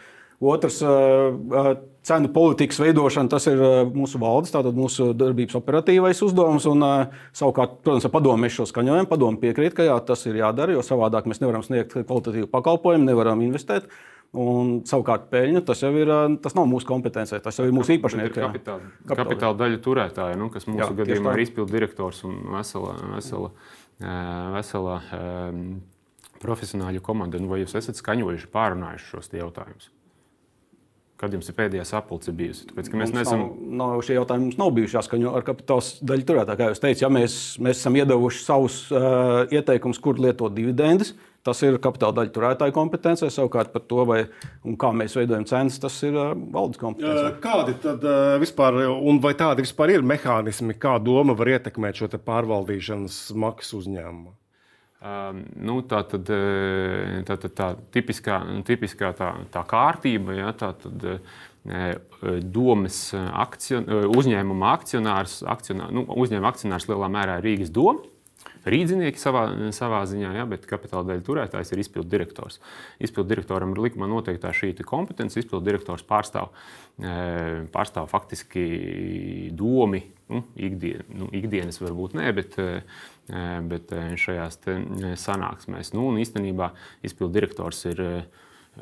Otrs- 0.44 0.82
cenu 2.08 2.32
politikas 2.36 2.80
veidošana. 2.84 3.32
Tas 3.32 3.48
ir 3.52 3.60
mūsu 3.96 4.22
valdes, 4.22 4.54
tātad 4.54 4.78
mūsu 4.78 5.12
darbības 5.18 5.58
operatīvais 5.60 6.24
uzdevums. 6.26 6.68
Un, 6.72 6.88
savukārt, 7.36 7.80
protams, 7.86 8.08
ar 8.08 8.14
padomu 8.14 8.46
mēs 8.46 8.58
šo 8.58 8.68
skaņojam. 8.70 9.10
Padomu 9.12 9.40
piekrīt, 9.42 9.76
ka 9.78 9.88
jā, 9.88 10.00
tas 10.08 10.26
ir 10.30 10.42
jādara, 10.42 10.76
jo 10.76 10.84
savādāk 10.86 11.30
mēs 11.30 11.44
nevaram 11.44 11.64
sniegt 11.66 11.96
kvalitatīvu 11.96 12.52
pakalpojumu, 12.52 13.08
nevaram 13.12 13.44
investēt. 13.46 13.88
Un, 14.34 14.80
savukārt, 14.90 15.28
peļņa 15.30 15.62
tas 15.62 15.84
jau 15.84 15.92
ir, 15.94 16.10
tas 16.42 16.56
nav 16.58 16.66
mūsu 16.66 16.90
kompetencija, 16.90 17.38
tas 17.44 17.60
jau 17.60 17.68
ir 17.70 17.76
mūsu 17.76 17.94
īpašnieks. 18.00 18.34
Kapitāla, 18.34 18.88
kapitāla, 19.06 19.20
kapitāla 19.20 19.58
daļu 19.60 19.82
turētāji, 19.86 20.40
nu, 20.42 20.48
kas 20.54 20.66
mūsu 20.66 20.82
jā, 20.82 20.90
gadījumā 21.04 21.36
ir 21.38 21.44
izpildu 21.46 21.76
direktors 21.76 22.24
un 22.26 22.40
vesela, 22.56 22.96
vesela, 23.14 23.52
vesela 24.56 24.98
um, 25.20 25.68
profesionāļu 26.42 27.06
komanda. 27.06 27.38
Nu, 27.38 27.54
vai 27.54 27.62
jūs 27.62 27.78
esat 27.78 28.02
skaņojuši, 28.02 28.50
pārunājuši 28.58 29.12
šos 29.14 29.30
jautājumus? 29.38 29.94
Kad 31.24 31.32
jums 31.38 31.48
ir 31.48 31.56
pēdējā 31.56 31.84
sapulce 31.88 32.34
bijusi? 32.36 32.66
Tāpēc, 32.68 32.90
mēs 33.00 33.14
nesam... 33.16 33.46
nav, 33.80 33.92
nav 33.96 34.02
šie 34.04 34.18
jautājumi 34.18 34.50
mums 34.50 34.58
nav 34.60 34.74
bijuši 34.76 34.98
jāskaņo 34.98 35.30
ar 35.38 35.46
kapitāla 35.48 36.08
daļu 36.10 36.26
turētāju. 36.28 36.60
Kā 36.60 36.68
jau 36.68 36.80
teicu, 36.84 37.06
ja 37.06 37.10
mēs, 37.16 37.36
mēs 37.64 37.80
esam 37.80 37.96
iedevuši 38.02 38.42
savus 38.44 38.80
uh, 38.92 39.46
ieteikumus, 39.48 40.02
kur 40.04 40.20
lietot 40.20 40.52
dividendus. 40.58 41.14
Tas 41.48 41.64
ir 41.64 41.80
kapitāla 41.84 42.18
daļu 42.20 42.36
turētāju 42.36 42.76
kompetencija. 42.76 43.32
Savukārt 43.32 43.72
par 43.72 43.88
to, 43.88 44.04
vai, 44.10 44.20
kā 44.84 44.92
mēs 45.00 45.16
veidojam 45.16 45.48
cenas, 45.48 45.80
tas 45.80 45.96
ir 46.04 46.20
uh, 46.20 46.36
valdes 46.36 46.84
kompetencija. 46.84 47.34
Kādi 47.44 47.80
tad 47.88 48.04
vispār, 48.44 48.84
un 48.92 49.24
vai 49.24 49.32
tādi 49.40 49.64
vispār 49.64 49.96
ir 49.96 50.08
mehānismi, 50.12 50.76
kā 50.76 50.98
doma 51.04 51.40
var 51.40 51.56
ietekmēt 51.56 52.04
šo 52.04 52.12
pārvaldīšanas 52.20 53.30
maksu 53.40 53.80
uzņēmumu? 53.80 54.36
Um, 55.04 55.42
nu, 55.60 55.82
tā 55.84 56.00
tad 56.08 56.30
tā, 57.28 57.36
tā, 57.36 57.50
tā 57.52 57.66
tipiskā, 57.92 58.38
tipiskā 58.64 59.10
tā, 59.18 59.34
tā 59.52 59.64
kārtība, 59.68 60.38
ja, 60.38 60.54
tā 60.56 60.70
tad, 60.80 61.04
domas 62.44 62.98
akcion, 63.16 63.84
uzņēmuma 64.16 64.72
akcionārs, 64.78 65.42
akcionār, 65.48 65.92
nu, 65.96 66.06
uzņēmuma 66.08 66.52
akcionārs 66.52 66.88
lielā 66.88 67.12
mērā 67.12 67.38
ir 67.40 67.48
Rīgas 67.50 67.72
doma. 67.76 68.04
rīznieki 68.64 69.20
savā, 69.20 69.44
savā 69.76 70.02
ziņā, 70.08 70.30
ja, 70.38 70.46
bet 70.48 70.68
kapitāla 70.68 71.04
daļu 71.10 71.24
turētājs 71.28 71.74
ir 71.74 71.82
izpildu 71.84 72.08
direktors. 72.08 72.62
Izpildu 73.04 73.34
direktoram 73.34 73.74
ir 73.74 73.82
likumā 73.84 74.08
noteiktā 74.08 74.54
šī 74.56 74.72
kompetence. 74.88 75.40
Izpildu 75.40 75.66
direktors 75.68 76.06
pārstāv, 76.08 76.54
pārstāv 77.76 78.08
faktiski 78.12 79.50
domi. 79.52 80.06
Nu, 80.32 80.46
ikdien, 80.56 81.04
nu, 81.12 81.28
ikdienas 81.36 81.82
varbūt 81.84 82.16
nē, 82.18 82.32
bet, 82.36 82.56
bet 83.28 83.94
šajās 84.20 84.60
sanāksmēs. 85.22 85.94
Nu, 85.96 86.10
īstenībā 86.20 86.74
izpildu 87.06 87.38
direktors 87.40 87.86
ir 87.88 88.02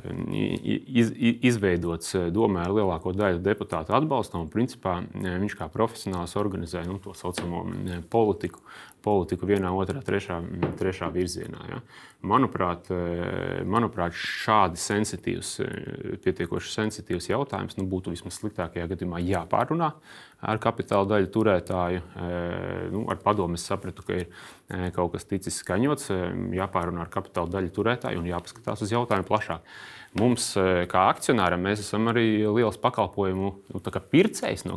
iz, 0.01 1.11
izveidots 1.43 2.15
domē 2.31 2.63
ar 2.65 2.75
lielāko 2.77 3.13
daļu 3.15 3.41
deputātu 3.43 3.93
atbalstu. 3.95 4.39
Un, 4.39 4.49
principā, 4.51 5.01
viņš 5.13 5.57
kā 5.59 5.67
profesionāls 5.71 6.37
organizē 6.39 6.85
nu, 6.87 6.97
to 7.03 7.13
saucamo 7.17 7.65
politiku, 8.09 8.63
politiku 9.03 9.49
vienā, 9.49 9.71
otrā, 9.73 10.01
trešā, 10.05 10.39
trešā 10.79 11.09
virzienā. 11.13 11.61
Ja. 11.69 11.79
Manuprāt, 12.31 12.89
manuprāt, 13.65 14.13
šādi 14.13 14.77
sensitīvs, 14.77 15.55
pietiekoši 16.21 16.73
sensitīvs 16.75 17.31
jautājums 17.31 17.79
nu, 17.79 17.87
būtu 17.89 18.13
vismaz 18.13 18.37
sliktākajā 18.37 18.89
gadījumā 18.91 19.21
jāpārunā 19.25 19.91
ar 20.41 20.61
kapitāla 20.61 21.09
daļu 21.15 21.31
turētāju. 21.33 22.03
Nu, 22.93 23.05
ar 23.11 23.21
padomu 23.23 23.57
es 23.57 23.65
sapratu, 23.69 24.05
ka 24.05 24.21
ir 24.21 24.91
kaut 24.95 25.15
kas 25.15 25.25
ticis 25.29 25.61
skaņots, 25.63 26.11
jāpārunā 26.57 27.05
ar 27.05 27.11
kapitāla 27.13 27.57
daļu 27.57 27.73
turētāju 27.77 28.21
un 28.21 28.29
jāpaskatās 28.29 28.85
uz 28.85 28.93
jautājumu 28.93 29.29
plašāk. 29.29 29.65
Mums, 30.19 30.49
kā 30.91 31.05
akcionāram, 31.07 31.61
mēs 31.63 31.85
esam 31.85 32.09
arī 32.11 32.43
liels 32.43 32.75
pakalpojumu 32.83 33.51
nu, 33.71 33.81
pircējs 34.11 34.65
no, 34.67 34.75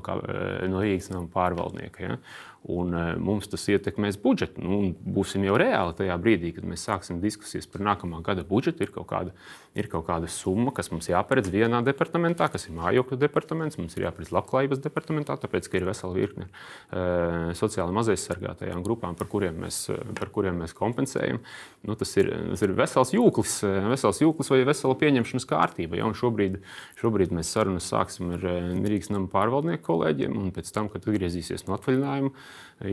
no 0.71 0.83
Rīgas 0.85 1.11
pārvaldnieka. 1.35 2.05
Ja? 2.05 2.19
Un 2.65 2.95
e, 2.97 3.03
mums 3.21 3.49
tas 3.53 3.67
ietekmēs 3.69 4.17
budžetu. 4.23 4.63
Nu, 4.65 4.79
būsim 5.17 5.43
jau 5.45 5.57
reāli 5.61 5.93
tajā 5.99 6.15
brīdī, 6.21 6.55
kad 6.57 6.65
mēs 6.65 6.87
sāksim 6.89 7.19
diskusijas 7.21 7.69
par 7.69 7.83
nākamā 7.85 8.23
gada 8.25 8.45
budžetu. 8.49 8.87
Ir 8.87 8.93
kaut 8.95 9.09
kāda, 9.11 9.35
ir 9.77 9.89
kaut 9.93 10.07
kāda 10.09 10.31
summa, 10.33 10.73
kas 10.73 10.89
mums 10.93 11.11
jāparedz 11.11 11.51
vienā 11.53 11.83
departamentā, 11.85 12.49
kas 12.53 12.65
ir 12.71 12.77
mājokļu 12.79 13.19
departaments, 13.21 13.77
mums 13.81 13.99
ir 13.99 14.07
jāparedz 14.07 14.33
labklājības 14.33 14.81
departamentā, 14.85 15.37
tāpēc, 15.43 15.69
ka 15.69 15.77
ir 15.77 15.89
vesela 15.91 16.17
virkne 16.17 16.49
uh, 16.49 17.53
sociāli 17.59 17.97
mazaizsargātajām 17.99 18.85
grupām, 18.87 19.19
par 19.19 19.29
kuriem 19.33 19.61
mēs, 19.67 19.83
par 20.17 20.33
kuriem 20.33 20.63
mēs 20.65 20.73
kompensējam. 20.79 21.43
Nu, 21.85 21.99
tas, 22.01 22.15
ir, 22.17 22.31
tas 22.55 22.65
ir 22.65 22.73
vesels 22.79 23.13
jūklis, 23.13 23.59
vesels 23.91 24.23
jūklis 24.25 24.53
vai 24.55 24.63
vesela 24.65 24.97
pieņemšanas 25.05 25.49
kārtība. 25.51 26.01
Ja? 26.01 26.09
Un 26.09 26.17
šobrīd, 26.17 26.63
šobrīd 27.03 27.35
mēs 27.37 27.53
sarunas 27.53 27.91
sāksim 27.93 28.33
ar 28.39 28.49
Rīgas 28.89 29.13
nama 29.13 29.29
pārvaldnieku 29.29 29.85
kolēģiem, 29.91 30.41
un 30.41 30.49
pēc 30.55 30.73
tam, 30.73 30.89
kad 30.93 31.05
atgriezīsies 31.05 31.67
no 31.69 31.77
atvaļinājuma, 31.77 32.33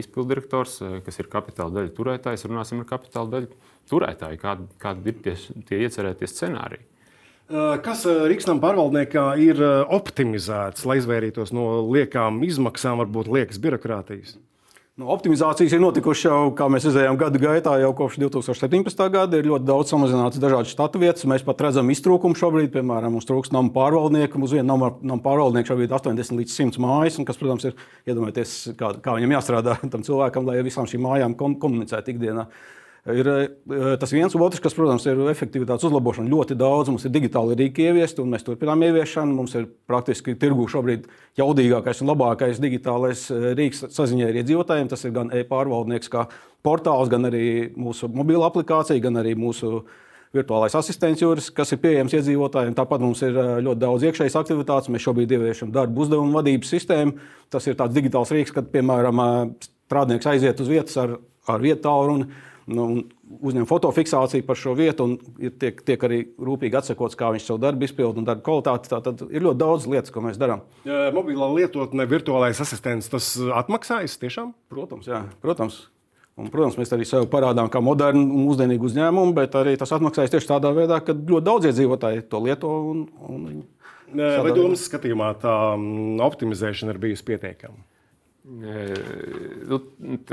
izpilddirektors, 0.01 0.77
eh, 0.81 0.99
kas 1.05 1.19
ir 1.19 1.29
kapitāla 1.31 1.79
daļu 1.79 1.93
turētājs. 1.97 2.45
Runāsim 2.49 2.83
ar 2.83 2.89
kapitāla 2.89 3.29
daļu 3.35 3.51
turētāju, 3.91 4.39
kādi, 4.41 4.67
kādi 4.81 5.11
ir 5.11 5.19
tie, 5.25 5.35
tie 5.67 5.81
iecerētie 5.87 6.29
scenāriji. 6.29 6.85
Eh, 7.51 7.77
kas 7.83 8.05
eh, 8.05 8.23
Rīgasnam 8.31 8.61
pārvaldniekā 8.63 9.25
ir 9.43 9.61
optimizēts, 9.89 10.85
lai 10.85 10.99
izvairītos 11.01 11.53
no 11.55 11.81
liekām 11.89 12.43
izmaksām, 12.47 13.01
varbūt 13.03 13.31
liekas 13.31 13.59
birokrātijas? 13.61 14.37
Nu, 15.01 15.07
optimizācijas 15.09 15.73
ir 15.73 15.79
notikušas 15.81 16.27
jau, 16.27 16.39
kā 16.53 16.67
mēs 16.69 16.83
redzējām, 16.85 17.15
gadu 17.17 17.39
gaitā, 17.41 17.71
jau 17.81 17.87
kopš 17.97 18.19
2017. 18.21 18.99
gada. 19.09 19.39
Ir 19.39 19.47
ļoti 19.49 19.65
daudz 19.65 19.89
samazināts 19.89 20.37
dažādas 20.37 20.69
štatu 20.75 20.99
vietas. 21.01 21.25
Mēs 21.25 21.41
pat 21.47 21.63
redzam 21.65 21.89
iztrūkumu 21.89 22.37
šobrīd. 22.37 22.69
Piemēram, 22.75 23.15
mums 23.15 23.25
trūkst 23.25 23.55
nama 23.55 23.73
pārvaldnieku. 23.73 24.37
Uz 24.45 24.53
vienu 24.53 24.67
nama, 24.69 24.91
nama 25.01 25.17
pārvaldnieku 25.25 25.71
šobrīd 25.71 25.89
ir 25.89 25.97
80 25.97 26.37
līdz 26.37 26.53
100 26.53 26.83
mājas. 26.85 27.17
Un, 27.17 27.25
kas, 27.25 27.39
protams, 27.41 27.65
ir 27.65 28.13
iedomājieties, 28.13 28.53
kā, 28.77 28.91
kā 29.01 29.17
viņam 29.17 29.33
jāstrādā 29.39 29.79
tam 29.95 30.05
cilvēkam, 30.05 30.45
lai 30.51 30.61
visām 30.69 30.85
šīm 30.91 31.01
mājām 31.07 31.33
komunicētu 31.39 32.13
ikdienā. 32.13 32.45
Ir 33.09 33.25
eh, 33.25 33.47
tas 33.97 34.11
viens, 34.13 34.33
otrs, 34.37 34.61
kas, 34.61 34.75
protams, 34.77 35.07
ir 35.09 35.17
efektivitātes 35.31 35.87
uzlabošana. 35.87 36.29
Ļoti 36.29 36.53
daudz 36.59 36.91
mums 36.91 37.05
ir 37.07 37.13
digitāli 37.15 37.55
rīki 37.57 37.87
ieviesti, 37.89 38.21
un 38.21 38.29
mēs 38.29 38.45
turpinām 38.45 38.83
ieviešanu. 38.85 39.33
Mums 39.39 39.55
ir 39.57 39.65
praktiski 39.89 40.35
tirgu 40.37 40.67
šobrīd 40.69 41.07
jaudīgākais 41.41 42.03
un 42.03 42.11
labākais 42.11 42.61
digitālais 42.61 43.23
eh, 43.33 43.47
rīks 43.57 43.87
saziņai 43.89 44.27
ar 44.27 44.37
iedzīvotājiem. 44.43 44.91
Tas 44.91 45.05
ir 45.07 45.15
gan 45.15 45.33
e-pārvaldnieks, 45.33 46.11
kā 46.13 46.27
portāls, 46.61 47.09
gan 47.09 47.25
arī 47.31 47.71
mūsu 47.73 48.11
mobila 48.13 48.51
aplikācija, 48.51 49.01
gan 49.01 49.17
arī 49.23 49.33
mūsu 49.33 49.81
virtuālais 50.37 50.77
asistents, 50.77 51.25
jūras, 51.25 51.49
kas 51.57 51.73
ir 51.73 51.81
pieejams 51.81 52.13
iedzīvotājiem. 52.19 52.77
Tāpat 52.77 53.01
mums 53.01 53.25
ir 53.25 53.33
eh, 53.33 53.51
ļoti 53.65 53.81
daudz 53.81 54.07
iekšējas 54.11 54.37
aktivitātes. 54.43 54.93
Mēs 54.93 55.07
šobrīd 55.07 55.33
ieviešam 55.39 55.73
darbu 55.73 56.05
uzdevumu 56.05 56.37
vadības 56.37 56.77
sistēmu. 56.77 57.17
Tas 57.49 57.65
ir 57.65 57.81
tāds 57.81 57.97
digitāls 57.97 58.29
rīks, 58.37 58.53
kad, 58.53 58.69
piemēram, 58.77 59.25
strādnieks 59.89 60.33
aiziet 60.35 60.61
uz 60.61 60.69
vietas 60.69 61.01
ar, 61.01 61.17
ar 61.49 61.65
vietu 61.65 61.87
tālruni 61.89 62.29
nu, 62.69 62.87
uzņem 63.39 63.65
fotofiksāciju 63.69 64.45
par 64.47 64.59
šo 64.59 64.75
vietu, 64.77 65.07
un 65.07 65.53
tiek, 65.61 65.79
tiek 65.87 66.03
arī 66.07 66.19
rūpīgi 66.37 66.77
atsakots, 66.81 67.17
kā 67.19 67.31
viņš 67.33 67.47
savu 67.47 67.61
darbu 67.63 67.87
izpilda 67.87 68.21
un 68.21 68.27
darba 68.27 68.45
kvalitāti. 68.45 68.91
Tad 68.91 69.23
ir 69.29 69.47
ļoti 69.47 69.61
daudz 69.61 69.87
lietas, 69.91 70.13
ko 70.13 70.25
mēs 70.25 70.39
darām. 70.41 70.65
Mobilā 71.15 71.49
lietotne, 71.55 72.05
virtuālais 72.09 72.61
asistents, 72.61 73.09
tas 73.11 73.33
atmaksājas 73.63 74.19
tiešām? 74.21 74.53
Protams, 74.71 75.09
jā, 75.09 75.25
protams. 75.43 75.83
Un, 76.39 76.47
protams, 76.47 76.77
mēs 76.79 76.93
arī 76.95 77.05
sev 77.05 77.25
parādām 77.29 77.67
kā 77.69 77.81
modernu 77.83 78.23
un 78.23 78.45
mūsdienīgu 78.47 78.87
uzņēmumu, 78.87 79.35
bet 79.35 79.55
arī 79.59 79.75
tas 79.77 79.91
atmaksājas 79.97 80.31
tieši 80.31 80.47
tādā 80.53 80.71
veidā, 80.73 81.01
ka 81.03 81.13
ļoti 81.13 81.43
daudz 81.45 81.67
iedzīvotāji 81.69 82.23
to 82.31 82.39
lieto. 82.45 82.71
Un, 82.93 83.03
un 83.27 83.47
Vai 84.11 84.51
domas 84.55 84.83
skatījumā 84.87 85.29
tā 85.39 85.53
mm, 85.77 86.19
optimizēšana 86.25 86.95
ir 86.95 86.99
bijusi 87.03 87.25
pietiekama? 87.27 87.79
Nu, 88.43 89.77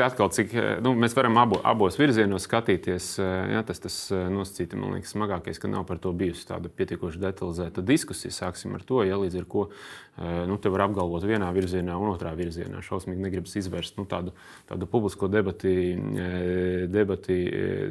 atkal, 0.01 0.31
cik, 0.33 0.55
nu, 0.81 0.95
mēs 0.97 1.13
varam 1.13 1.37
abo, 1.43 1.59
abos 1.61 1.99
virzienos 2.01 2.47
skatīties. 2.49 3.11
Jā, 3.21 3.61
tas 3.69 3.83
tas 3.85 3.99
nosacīti, 4.33 4.79
man 4.81 4.97
liekas, 4.97 5.13
smagākais, 5.13 5.61
ka 5.61 5.69
nav 5.69 5.85
par 5.91 6.01
to 6.01 6.15
bijusi 6.17 6.47
tāda 6.49 6.73
pietiekoši 6.73 7.21
detalizēta 7.21 7.85
diskusija. 7.85 8.33
Sāksim 8.33 8.79
ar 8.79 8.87
to, 8.89 9.03
ja 9.05 9.21
līdz 9.21 9.43
ar 9.43 9.49
ko 9.53 9.67
nu, 10.49 10.57
te 10.59 10.71
var 10.73 10.87
apgalvot 10.87 11.23
vienā 11.29 11.51
virzienā 11.55 11.95
un 12.01 12.11
otrā 12.15 12.33
virzienā. 12.39 12.81
Šausmīgi 12.83 13.23
negribas 13.23 13.55
izvērst 13.61 14.01
nu, 14.01 14.07
tādu, 14.09 14.33
tādu 14.71 14.89
publisko 14.91 15.29
debati, 15.31 15.75
debati, 16.91 17.39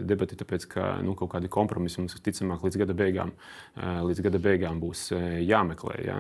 debati 0.08 0.40
tāpēc, 0.42 0.68
ka 0.74 0.90
nu, 1.06 1.14
kaut 1.20 1.32
kādi 1.36 1.52
kompromisi 1.52 2.02
mums 2.02 2.18
ticamāk 2.26 2.66
līdz 2.66 2.82
gada 2.82 2.98
beigām, 2.98 3.32
līdz 3.78 4.26
gada 4.26 4.42
beigām 4.44 4.82
būs 4.82 5.12
jāmeklē. 5.46 5.96
Ja? 6.04 6.18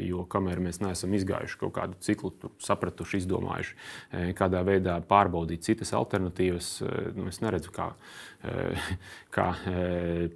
Jo 0.00 0.24
kamēr 0.32 0.64
mēs 0.64 0.80
neesam 0.82 1.14
izgājuši 1.20 1.60
kaut 1.60 1.76
kādu 1.76 2.00
ciklu, 2.02 2.32
sapratu, 2.62 3.01
sapratuši, 3.02 3.22
izdomājuši, 3.22 3.74
e, 4.12 4.32
kādā 4.36 4.62
veidā 4.64 5.00
pārbaudīt 5.08 5.62
citas 5.62 5.92
alternatīvas. 5.92 6.82
E, 6.82 7.12
nu, 7.16 7.28
es 7.28 7.40
neredzu, 7.42 7.72
kā, 7.74 7.92
e, 8.44 8.74
kā 9.36 9.48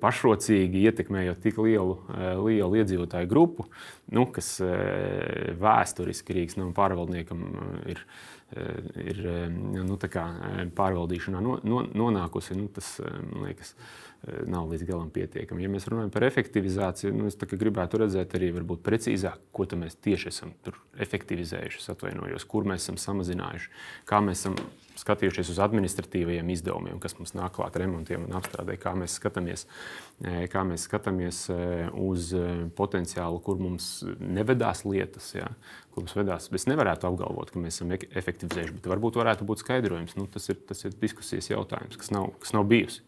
pašrocīgi 0.01 0.87
ietekmējot 0.91 1.43
tik 1.43 1.59
lielu, 1.59 1.99
lielu 2.45 2.81
iedzīvotāju 2.83 3.29
grupu, 3.29 3.69
nu, 4.13 4.27
kas 4.27 4.61
vēsturiski 5.61 6.37
Rīgas 6.37 6.59
nama 6.59 6.75
pārvaldniekam 6.77 7.45
ir 7.87 8.03
ir 9.03 9.17
nu, 9.51 9.97
pārvaldīšanā 9.99 11.41
nonākusi. 11.43 12.55
Nu, 12.55 12.69
tas, 12.71 12.93
man 13.03 13.49
liekas, 13.49 13.73
nav 14.51 14.71
līdz 14.73 14.87
galam 14.89 15.11
pietiekami. 15.15 15.65
Ja 15.65 15.71
mēs 15.71 15.87
runājam 15.91 16.11
par 16.15 16.27
efektivizāciju, 16.27 17.13
nu, 17.15 17.29
es 17.31 17.39
gribētu 17.39 18.01
redzēt 18.03 18.35
arī 18.39 18.51
precīzāk, 18.83 19.49
ko 19.55 19.69
mēs 19.79 19.99
tieši 20.03 20.33
esam 20.33 20.55
efektivizējuši, 21.07 21.85
atvainojos, 21.95 22.47
kur 22.49 22.67
mēs 22.69 22.87
esam 22.87 22.99
samazinājuši, 23.01 23.71
kā 24.09 24.23
mēs 24.25 24.45
esam 24.45 24.59
skatījušies 24.97 25.51
uz 25.53 25.59
administratīvajiem 25.61 26.51
izdevumiem, 26.55 27.01
kas 27.03 27.17
mums 27.19 27.35
nāk 27.37 27.57
klāt 27.59 27.77
remontiem 27.81 28.25
un 28.27 28.37
apstrādē, 28.39 28.79
kā 28.81 28.95
mēs 28.97 29.19
skatāmies, 29.21 29.67
kā 30.53 30.63
mēs 30.67 30.87
skatāmies 30.89 31.43
uz 32.01 32.31
potenciālu, 32.79 33.41
kur 33.45 33.61
mums 33.61 33.91
nevedās 34.21 34.87
lietas, 34.89 35.33
ja, 35.37 35.51
kur 35.93 36.07
mums 36.07 36.17
vedās. 36.17 36.49
Es 36.57 36.69
nevarētu 36.71 37.11
apgalvot, 37.11 37.53
ka 37.53 37.61
mēs 37.63 37.81
esam 37.81 37.93
efektivizējuši, 37.97 38.79
bet 38.79 38.89
varbūt 38.95 39.21
varētu 39.21 39.49
būt 39.49 39.65
skaidrojums. 39.65 40.17
Nu, 40.17 40.29
tas, 40.33 40.49
ir, 40.53 40.63
tas 40.69 40.81
ir 40.89 40.97
diskusijas 41.01 41.53
jautājums, 41.53 42.01
kas 42.01 42.13
nav, 42.15 42.33
kas 42.41 42.57
nav 42.57 42.67
bijusi. 42.71 43.05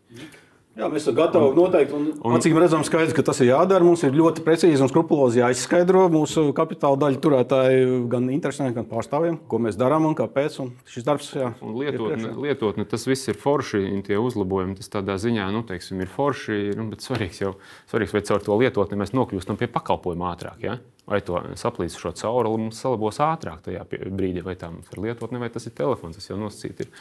Jā, 0.79 0.87
mēs 0.87 1.03
esam 1.03 1.17
gatavi 1.17 1.57
noteikti. 1.57 1.95
Un, 1.97 2.05
un, 2.23 2.35
acīm 2.37 2.59
redzam, 2.63 2.85
skaidrs, 2.87 3.15
ka 3.17 3.25
tas 3.27 3.41
ir 3.43 3.49
jādara. 3.49 3.83
Mums 3.83 4.05
ir 4.07 4.15
ļoti 4.15 4.45
precīzi 4.47 4.85
un 4.85 4.91
skrupulozi 4.91 5.41
jāizskaidro 5.41 6.05
mūsu 6.15 6.53
kapitāla 6.55 7.01
daļu 7.03 7.19
turētāju, 7.25 7.97
gan 8.13 8.29
interesantiem, 8.31 8.77
gan 8.77 8.87
pārstāvjiem, 8.87 9.41
ko 9.51 9.59
mēs 9.65 9.79
darām 9.81 10.07
un 10.07 10.15
kāpēc. 10.19 10.61
Un 10.63 10.71
šis 10.87 11.07
darbs, 11.09 11.33
jā, 11.35 11.51
un 11.67 11.75
lietotne, 11.81 12.31
lietotne, 12.45 12.87
tas 12.87 13.09
viss 13.11 13.27
ir 13.27 13.41
forši, 13.41 13.83
un 13.97 14.05
tie 14.07 14.21
uzlabojumi, 14.23 14.77
tas 14.79 14.93
tādā 14.93 15.19
ziņā, 15.19 15.49
nu, 15.57 15.65
teiksim, 15.67 15.99
ir 16.05 16.13
forši, 16.15 16.61
nu, 16.79 16.87
bet 16.93 17.03
svarīgs 17.03 17.43
jau, 17.43 17.57
svarīgs, 17.91 18.15
vai 18.15 18.23
caur 18.31 18.47
to 18.47 18.61
lietotni 18.63 19.01
mēs 19.03 19.17
nokļūstam 19.19 19.59
pie 19.59 19.67
pakalpojuma 19.75 20.31
ātrāk. 20.31 20.63
Ja? 20.63 20.79
Vai 21.09 21.21
to 21.25 21.41
saplīsušo 21.59 22.13
cauruli 22.21 22.65
mums 22.67 22.81
salabos 22.83 23.21
ātrāk 23.25 23.63
tajā 23.65 23.85
brīdī, 23.89 24.43
vai 24.45 24.55
tā 24.61 24.71
mums 24.73 24.91
ir 24.93 25.03
lietotne, 25.07 25.41
vai 25.43 25.49
tas 25.53 25.67
ir 25.69 25.75
telefons. 25.79 26.19
Tas 26.19 26.29
jau 26.29 26.39
nosacīti 26.41 26.87
ir, 26.87 26.93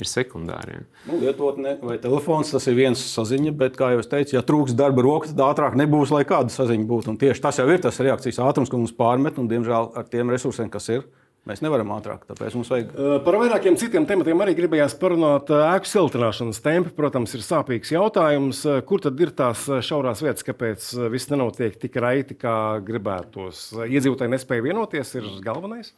ir 0.00 0.10
sekundāri. 0.10 0.82
Nu, 1.08 1.18
lietotne 1.22 1.76
vai 1.82 1.98
telefons, 2.02 2.52
tas 2.54 2.68
ir 2.70 2.78
viens 2.78 3.00
saziņa, 3.14 3.54
bet, 3.64 3.78
kā 3.80 3.94
jau 3.94 4.04
teicu, 4.14 4.36
ja 4.36 4.44
trūks 4.46 4.76
darba 4.78 5.04
roka, 5.06 5.32
tad 5.32 5.44
ātrāk 5.48 5.78
nebūs, 5.80 6.12
lai 6.14 6.24
kāda 6.28 6.52
saziņa 6.52 6.88
būtu. 6.90 7.14
Un 7.14 7.20
tieši 7.20 7.44
tas 7.44 7.60
jau 7.60 7.68
ir 7.72 7.82
tas 7.84 8.00
reakcijas 8.04 8.42
ātrums, 8.44 8.72
ko 8.72 8.82
mums 8.82 8.96
pārmet, 8.96 9.40
un, 9.40 9.50
diemžēl, 9.50 9.92
ar 9.96 10.08
tiem 10.12 10.32
resursiem, 10.34 10.70
kas 10.72 10.90
ir, 10.92 11.08
Mēs 11.44 11.60
nevaram 11.60 11.90
ātrāk, 11.92 12.22
tāpēc 12.24 12.54
mums 12.56 12.70
vajag. 12.72 12.92
Par 13.26 13.36
vairākiem 13.36 13.74
citiem 13.76 14.06
tematiem 14.08 14.40
arī 14.40 14.54
gribējās 14.56 14.94
parunāt. 14.96 15.50
Ēku 15.52 15.90
siltināšanas 15.90 16.62
tempi, 16.64 16.94
protams, 16.96 17.34
ir 17.36 17.44
sāpīgs 17.44 17.92
jautājums. 17.92 18.62
Kur 18.88 19.04
tad 19.04 19.20
ir 19.20 19.34
tās 19.36 19.66
šaurās 19.84 20.24
vietas, 20.24 20.46
kāpēc 20.46 20.88
viss 21.12 21.28
nenotiek 21.28 21.76
tik 21.82 22.00
raiti, 22.00 22.38
kā 22.40 22.80
gribētos? 22.86 23.66
Iedzīvotāji 23.84 24.32
nespēja 24.38 24.64
vienoties, 24.70 25.12
ir 25.20 25.28
galvenais. 25.44 25.92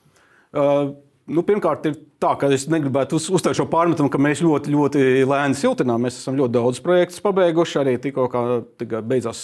Uh, 0.51 0.97
Nu, 1.27 1.43
pirmkārt, 1.43 1.89
ir 1.89 1.97
tā, 2.23 2.37
ka 2.39 2.47
es 2.55 2.69
negribētu 2.71 3.19
uz, 3.19 3.25
uzteikt 3.35 3.59
šo 3.59 3.65
pārmetumu, 3.71 4.07
ka 4.13 4.19
mēs 4.23 4.45
ļoti, 4.47 4.71
ļoti 4.71 5.01
lēni 5.27 5.59
siltinām. 5.59 6.05
Mēs 6.07 6.21
esam 6.21 6.37
ļoti 6.39 6.55
daudz 6.55 6.79
projektus 6.85 7.23
pabeiguši. 7.25 7.81
Arī 7.81 7.95
tikko 8.03 8.29
beidzās 9.03 9.41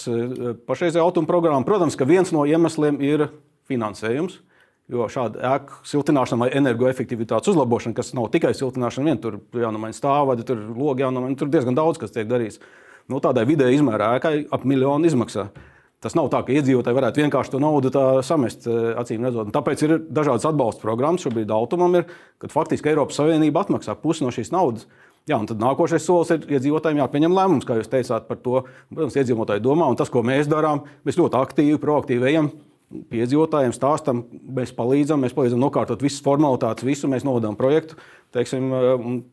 pašreizējā 0.69 1.03
autonomija 1.03 1.33
programma. 1.33 1.67
Protams, 1.67 1.97
ka 1.99 2.07
viens 2.07 2.31
no 2.31 2.45
iemesliem 2.47 3.01
ir 3.03 3.25
finansējums. 3.67 4.39
Jo 4.91 5.05
šāda 5.07 5.39
ēku 5.53 5.77
siltināšana 5.87 6.43
vai 6.43 6.49
energoefektivitātes 6.59 7.53
uzlabošana, 7.53 7.95
kas 7.95 8.11
nav 8.17 8.27
tikai 8.33 8.51
siltināšana, 8.57 9.07
vien 9.07 9.21
tur 9.23 9.37
jānomaina 9.55 9.95
stāvvadi, 9.95 10.43
tur 10.47 10.59
logi 10.75 11.05
jānomaina, 11.05 11.37
tur 11.39 11.51
diezgan 11.51 11.77
daudz 11.77 12.01
kas 12.01 12.11
tiek 12.11 12.27
darīts. 12.27 12.59
Nu, 13.07 13.21
tādai 13.23 13.45
vidēji 13.47 13.79
izmērā 13.79 14.17
ēkai 14.17 14.33
ap 14.51 14.65
miljonu 14.67 15.07
izmaksā. 15.07 15.47
Tas 16.03 16.17
nav 16.19 16.27
tā, 16.31 16.41
ka 16.43 16.51
iedzīvotāji 16.51 16.97
varētu 16.97 17.21
vienkārši 17.23 17.53
to 17.53 17.61
naudu 17.63 17.91
samest, 18.27 18.67
eh, 18.67 18.91
acīm 18.99 19.23
redzot. 19.23 19.53
Tāpēc 19.55 19.83
ir 19.87 19.95
dažādas 20.11 20.49
atbalsta 20.49 20.83
programmas. 20.83 21.23
Šobrīd 21.23 21.51
automam 21.55 21.95
ir, 21.95 22.05
kad 22.43 22.51
faktiski 22.51 22.91
Eiropas 22.91 23.15
Savienība 23.15 23.63
atmaksā 23.63 23.95
pusi 23.95 24.25
no 24.25 24.31
šīs 24.35 24.51
naudas. 24.51 24.85
Jā, 25.25 25.39
un 25.39 25.47
tad 25.47 25.63
nākošais 25.63 26.03
solis 26.03 26.31
ir 26.35 26.39
iedzīvotājiem 26.59 26.99
jāpieņem 26.99 27.31
lēmums, 27.31 27.63
kā 27.63 27.79
jūs 27.79 27.87
teicāt 27.87 28.27
par 28.27 28.35
to. 28.43 28.65
Protams, 28.91 29.15
iedzīvotāji 29.15 29.63
domā, 29.63 29.87
un 29.87 29.95
tas, 29.95 30.11
ko 30.11 30.19
mēs 30.19 30.51
darām, 30.51 30.83
mēs 31.07 31.15
ļoti 31.15 31.39
aktīvi, 31.39 31.79
proaktīvi 31.79 32.27
ejam 32.27 32.51
iedzīvotājiem 33.13 33.73
stāstam, 33.75 34.23
mēs 34.57 34.73
palīdzam, 34.77 35.23
mēs 35.23 35.35
palīdzam 35.35 35.61
nokārtot 35.63 36.03
visas 36.03 36.23
formalitātes, 36.25 36.85
visu 36.87 37.09
mēs 37.11 37.25
novadām 37.27 37.57
projektu. 37.59 37.97
Teiksim, 38.33 38.69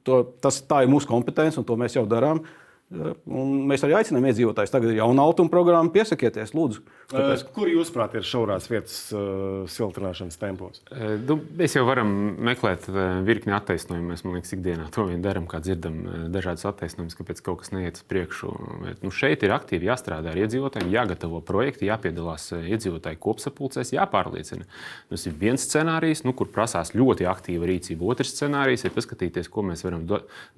to, 0.05 0.23
tas, 0.45 0.61
tā 0.69 0.83
ir 0.85 0.93
mūsu 0.93 1.09
kompetence, 1.09 1.61
un 1.61 1.67
to 1.69 1.77
mēs 1.81 1.97
jau 1.97 2.05
darām. 2.09 2.43
Un 2.91 3.51
mēs 3.71 3.85
arī 3.87 3.95
aicinām 4.01 4.25
iedzīvotājus. 4.27 4.73
Tagad 4.75 4.91
ir 4.91 4.97
jauna 4.99 5.23
autonomija 5.23 5.53
programma, 5.53 5.93
piesakieties, 5.95 6.51
lūdzu. 6.59 6.81
Tāpēc... 7.13 7.45
Kur 7.55 7.69
jūsuprāt 7.71 8.17
ir 8.19 8.25
šaurās 8.27 8.67
vietas 8.71 8.97
uh, 9.15 9.63
siltināšanas 9.71 10.39
tempos? 10.41 10.81
Nu, 11.27 11.37
mēs 11.59 11.77
jau 11.79 11.85
varam 11.87 12.11
meklēt 12.51 12.89
virkni 13.27 13.55
attaisnojumu. 13.55 14.11
Mēs, 14.11 14.25
man 14.27 14.35
liekas, 14.37 14.55
ikdienā 14.57 14.89
to 14.95 15.07
vien 15.07 15.23
darām, 15.23 15.47
kā 15.51 15.61
dzirdam 15.63 16.01
dažādas 16.35 16.67
attaisnojumus, 16.73 17.15
kāpēc 17.19 17.43
kaut 17.47 17.63
kas 17.63 17.71
neiet 17.75 18.01
uz 18.01 18.07
priekšu. 18.11 18.51
Bet, 18.83 19.07
nu, 19.07 19.15
šeit 19.15 19.47
ir 19.47 19.55
aktīvi 19.55 19.87
jāstrādā 19.87 20.35
ar 20.35 20.43
iedzīvotājiem, 20.43 20.91
jāgatavo 20.91 21.43
projekti, 21.47 21.87
jāpiedalās 21.91 22.49
iedzīvotāju 22.59 23.23
kopsapulcēs, 23.23 23.95
jāpārliecina. 23.95 24.67
Tas 25.15 25.29
ir 25.31 25.39
viens 25.39 25.63
scenārijs, 25.67 26.25
nu, 26.27 26.35
kur 26.35 26.51
prasās 26.51 26.91
ļoti 26.99 27.31
aktīva 27.31 27.71
rīcība. 27.71 28.11
Otrs 28.11 28.35
scenārijs 28.35 28.87
ir 28.87 28.95
paskatīties, 28.99 29.51
ko 29.51 29.67
mēs 29.71 29.87
varam 29.87 30.07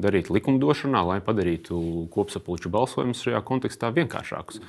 darīt 0.01 0.33
likumdošanā, 0.33 1.05
lai 1.13 1.21
padarītu 1.25 1.81
ko 2.13 2.22
kopsapulču 2.23 2.71
balsojumus 2.73 3.23
šajā 3.27 3.43
kontekstā 3.47 3.91
vienkāršākus. 3.95 4.63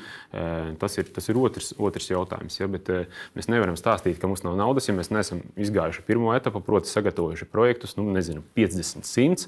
Tas 0.82 0.98
ir, 1.00 1.10
tas 1.14 1.30
ir 1.30 1.40
otrs, 1.40 1.72
otrs 1.78 2.10
jautājums. 2.10 2.58
Ja? 2.60 2.68
Bet 2.72 2.90
mēs 3.38 3.50
nevaram 3.52 3.78
stāstīt, 3.80 4.18
ka 4.22 4.30
mums 4.30 4.44
nav 4.46 4.58
naudas, 4.60 4.90
ja 4.90 4.98
mēs 4.98 5.12
neesam 5.14 5.44
izgājuši 5.56 6.06
pirmo 6.08 6.34
etapu, 6.36 6.64
proti, 6.66 6.92
sagatavojuši 6.92 7.50
projektus, 7.52 7.96
nu, 8.00 8.08
nezinu, 8.16 8.44
50, 8.58 9.06
100, 9.08 9.48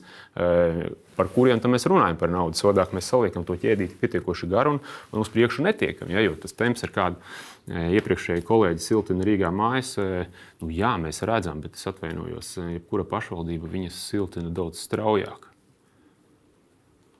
par 1.17 1.31
kuriem 1.33 1.59
mēs 1.71 1.87
runājam 1.89 2.19
par 2.21 2.31
naudas 2.31 2.61
sodāk. 2.63 2.93
Mēs 2.95 3.09
saliekam 3.11 3.47
to 3.47 3.57
ķēdīti 3.59 3.99
pietiekoši 4.01 4.49
garu 4.51 4.77
un, 4.77 4.81
un 5.11 5.25
uz 5.25 5.31
priekšu 5.33 5.65
netiekam. 5.65 6.13
Ja? 6.13 6.23
Jo 6.23 6.37
tas 6.39 6.55
temps 6.55 6.85
ir 6.85 6.93
kāds 6.95 7.43
iepriekšēji 7.65 8.45
kolēģi 8.45 8.83
siltina 8.83 9.25
Rīgā 9.25 9.49
mājas. 9.53 9.95
Nu, 10.61 10.69
jā, 10.69 10.93
mēs 11.01 11.23
redzam, 11.25 11.63
bet 11.63 11.79
es 11.79 11.89
atvainojos, 11.89 12.55
jebkura 12.75 13.07
pašvaldība 13.09 13.69
viņas 13.71 14.05
siltina 14.11 14.53
daudz 14.53 14.83
straujāk. 14.85 15.49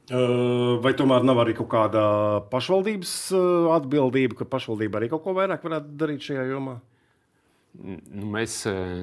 Vai 0.06 0.92
tomēr 0.94 1.24
nav 1.26 1.40
arī 1.42 1.56
kaut 1.58 1.70
kāda 1.72 2.02
pašvaldības 2.52 3.14
atbildība, 3.74 4.38
ka 4.38 4.46
pašvaldība 4.46 5.00
arī 5.00 5.10
kaut 5.10 5.24
ko 5.24 5.34
vairāk 5.34 5.66
varētu 5.66 5.96
darīt 5.98 6.28
šajā 6.28 6.44
jomā? 6.52 6.76
Nu, 7.76 8.28
mēs 8.32 8.54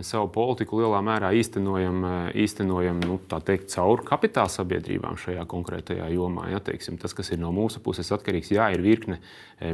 savu 0.07 0.29
politiku 0.33 0.79
lielā 0.81 1.01
mērā 1.05 1.33
īstenojam, 1.37 1.99
īstenojam 2.39 3.03
nu, 3.05 3.19
teikt, 3.45 3.69
caur 3.75 4.01
kapitāla 4.07 4.51
sabiedrībām 4.53 5.19
šajā 5.21 5.45
konkrētajā 5.51 6.07
jomā. 6.15 6.49
Ja, 6.55 6.61
teiksim, 6.65 6.97
tas, 7.01 7.15
kas 7.17 7.33
ir 7.35 7.41
no 7.43 7.53
mūsu 7.55 7.83
puses 7.85 8.09
atkarīgs, 8.15 8.53
jā, 8.55 8.71
ir 8.75 8.85
virkne 8.85 9.19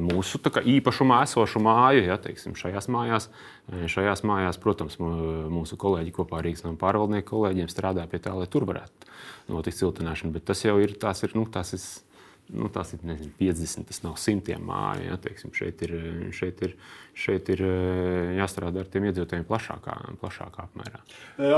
mūsu 0.05 0.41
īpašumā 0.43 1.23
esošu 1.29 1.63
māju. 1.63 2.03
Ja, 2.09 2.19
teiksim, 2.23 2.57
šajās, 2.59 2.91
mājās, 2.93 3.31
šajās 3.95 4.25
mājās, 4.27 4.61
protams, 4.63 4.99
mūsu 4.99 5.79
kolēģi 5.81 6.15
kopā 6.19 6.41
ar 6.41 6.49
Rīgas 6.49 6.67
pārvaldnieku 6.81 7.31
kolēģiem 7.37 7.71
strādā 7.73 8.09
pie 8.11 8.21
tā, 8.25 8.35
lai 8.35 8.51
tur 8.51 8.67
varētu 8.69 9.13
notikt 9.55 9.79
siltināšana. 9.79 10.35
Bet 10.35 10.49
tas 10.51 10.65
jau 10.67 10.77
ir, 10.83 10.99
tās 11.01 11.23
ir, 11.25 11.39
nu, 11.39 11.47
tās 11.53 11.77
ir, 11.79 11.87
nu, 12.55 12.69
tās 12.73 12.95
ir 12.97 13.03
nezinu, 13.07 13.31
50, 13.39 13.87
tas 13.89 14.01
nav 14.05 14.17
simtiem 14.21 14.63
māju. 14.69 15.05
Ja, 15.09 15.19
teiksim, 15.21 15.53
šeit, 15.57 15.83
ir, 15.87 15.95
šeit, 16.35 16.63
ir, 16.65 16.75
šeit 17.19 17.51
ir 17.55 17.63
jāstrādā 18.39 18.85
ar 18.85 18.91
tiem 18.93 19.09
iedzīvotājiem 19.11 19.47
plašākā, 19.49 19.97
plašākā 20.23 20.67
apmērā. 20.69 21.03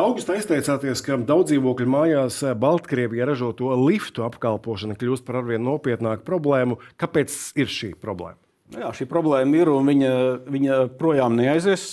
Augustā 0.01 0.39
izteicāties, 0.41 1.05
ka 1.07 1.19
daudz 1.19 1.53
dzīvokļu 1.53 1.89
mājās 1.95 2.43
Baltkrievijā 2.61 3.29
ražoto 3.31 3.73
liftu 3.85 4.27
apkalpošana 4.27 4.99
kļūst 5.01 5.27
par 5.29 5.43
arvien 5.43 5.65
nopietnāku 5.67 6.27
problēmu. 6.27 6.81
Kāpēc 7.01 7.37
ir 7.61 7.71
šī 7.71 7.95
problēma? 8.01 8.41
Jā, 8.71 8.93
šī 8.95 9.07
problēma 9.11 9.59
ir 9.59 9.71
un 9.73 9.89
viņa, 9.91 10.13
viņa 10.47 10.83
projām 10.99 11.35
neaizies 11.39 11.89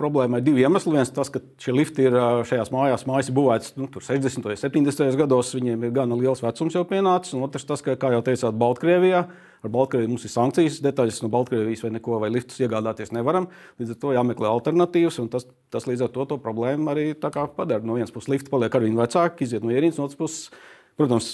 problēma 0.00 0.40
ir 0.40 0.46
divi 0.46 0.64
iemesli. 0.64 0.92
Viens 0.94 1.12
tas, 1.14 1.30
ka 1.32 1.40
šie 1.62 1.74
lifti 1.74 2.06
ir 2.08 2.16
šajās 2.48 2.72
mājās, 2.74 3.06
mājas 3.08 3.30
būvētas 3.34 3.74
nu, 3.78 3.88
60. 3.92 4.44
un 4.50 4.60
70. 4.60 5.18
gados, 5.20 5.54
viņiem 5.56 5.86
ir 5.86 5.94
gana 5.94 6.18
liels 6.18 6.42
vecums 6.44 6.76
jau 6.76 6.84
pienācis. 6.88 7.36
Un 7.36 7.46
otrs, 7.46 7.66
tas, 7.68 7.84
ka, 7.84 7.96
kā 8.00 8.12
jau 8.14 8.22
teicāt, 8.26 8.56
Baltkrievijā. 8.60 9.24
Ar 9.64 9.72
Baltkrieviju 9.72 10.10
mums 10.12 10.26
ir 10.26 10.32
sankcijas, 10.34 10.82
detaļas 10.84 11.22
no 11.24 11.30
Baltkrievijas 11.32 11.86
vai 11.86 11.94
neko, 11.94 12.18
vai 12.20 12.28
liftus 12.34 12.60
iegādāties 12.60 13.14
nevaram. 13.16 13.46
Līdz 13.80 13.94
ar 13.94 14.00
to 14.02 14.12
jāmeklē 14.12 14.50
alternatīvas, 14.50 15.16
un 15.22 15.30
tas, 15.32 15.46
tas 15.72 15.88
līdz 15.88 16.04
ar 16.04 16.12
to, 16.12 16.26
to 16.34 16.38
problēmu 16.42 16.92
arī 16.92 17.06
padara. 17.16 17.80
No 17.80 17.96
vienas 17.96 18.12
puses, 18.12 18.28
lifti 18.34 18.52
paliek 18.52 18.76
ar 18.76 18.84
vien 18.84 18.98
vecāki, 18.98 19.48
iziet 19.48 19.64
no 19.64 19.72
ierīces, 19.72 19.96
no 19.96 20.10
otras 20.10 20.20
puses, 20.20 20.52
protams, 21.00 21.30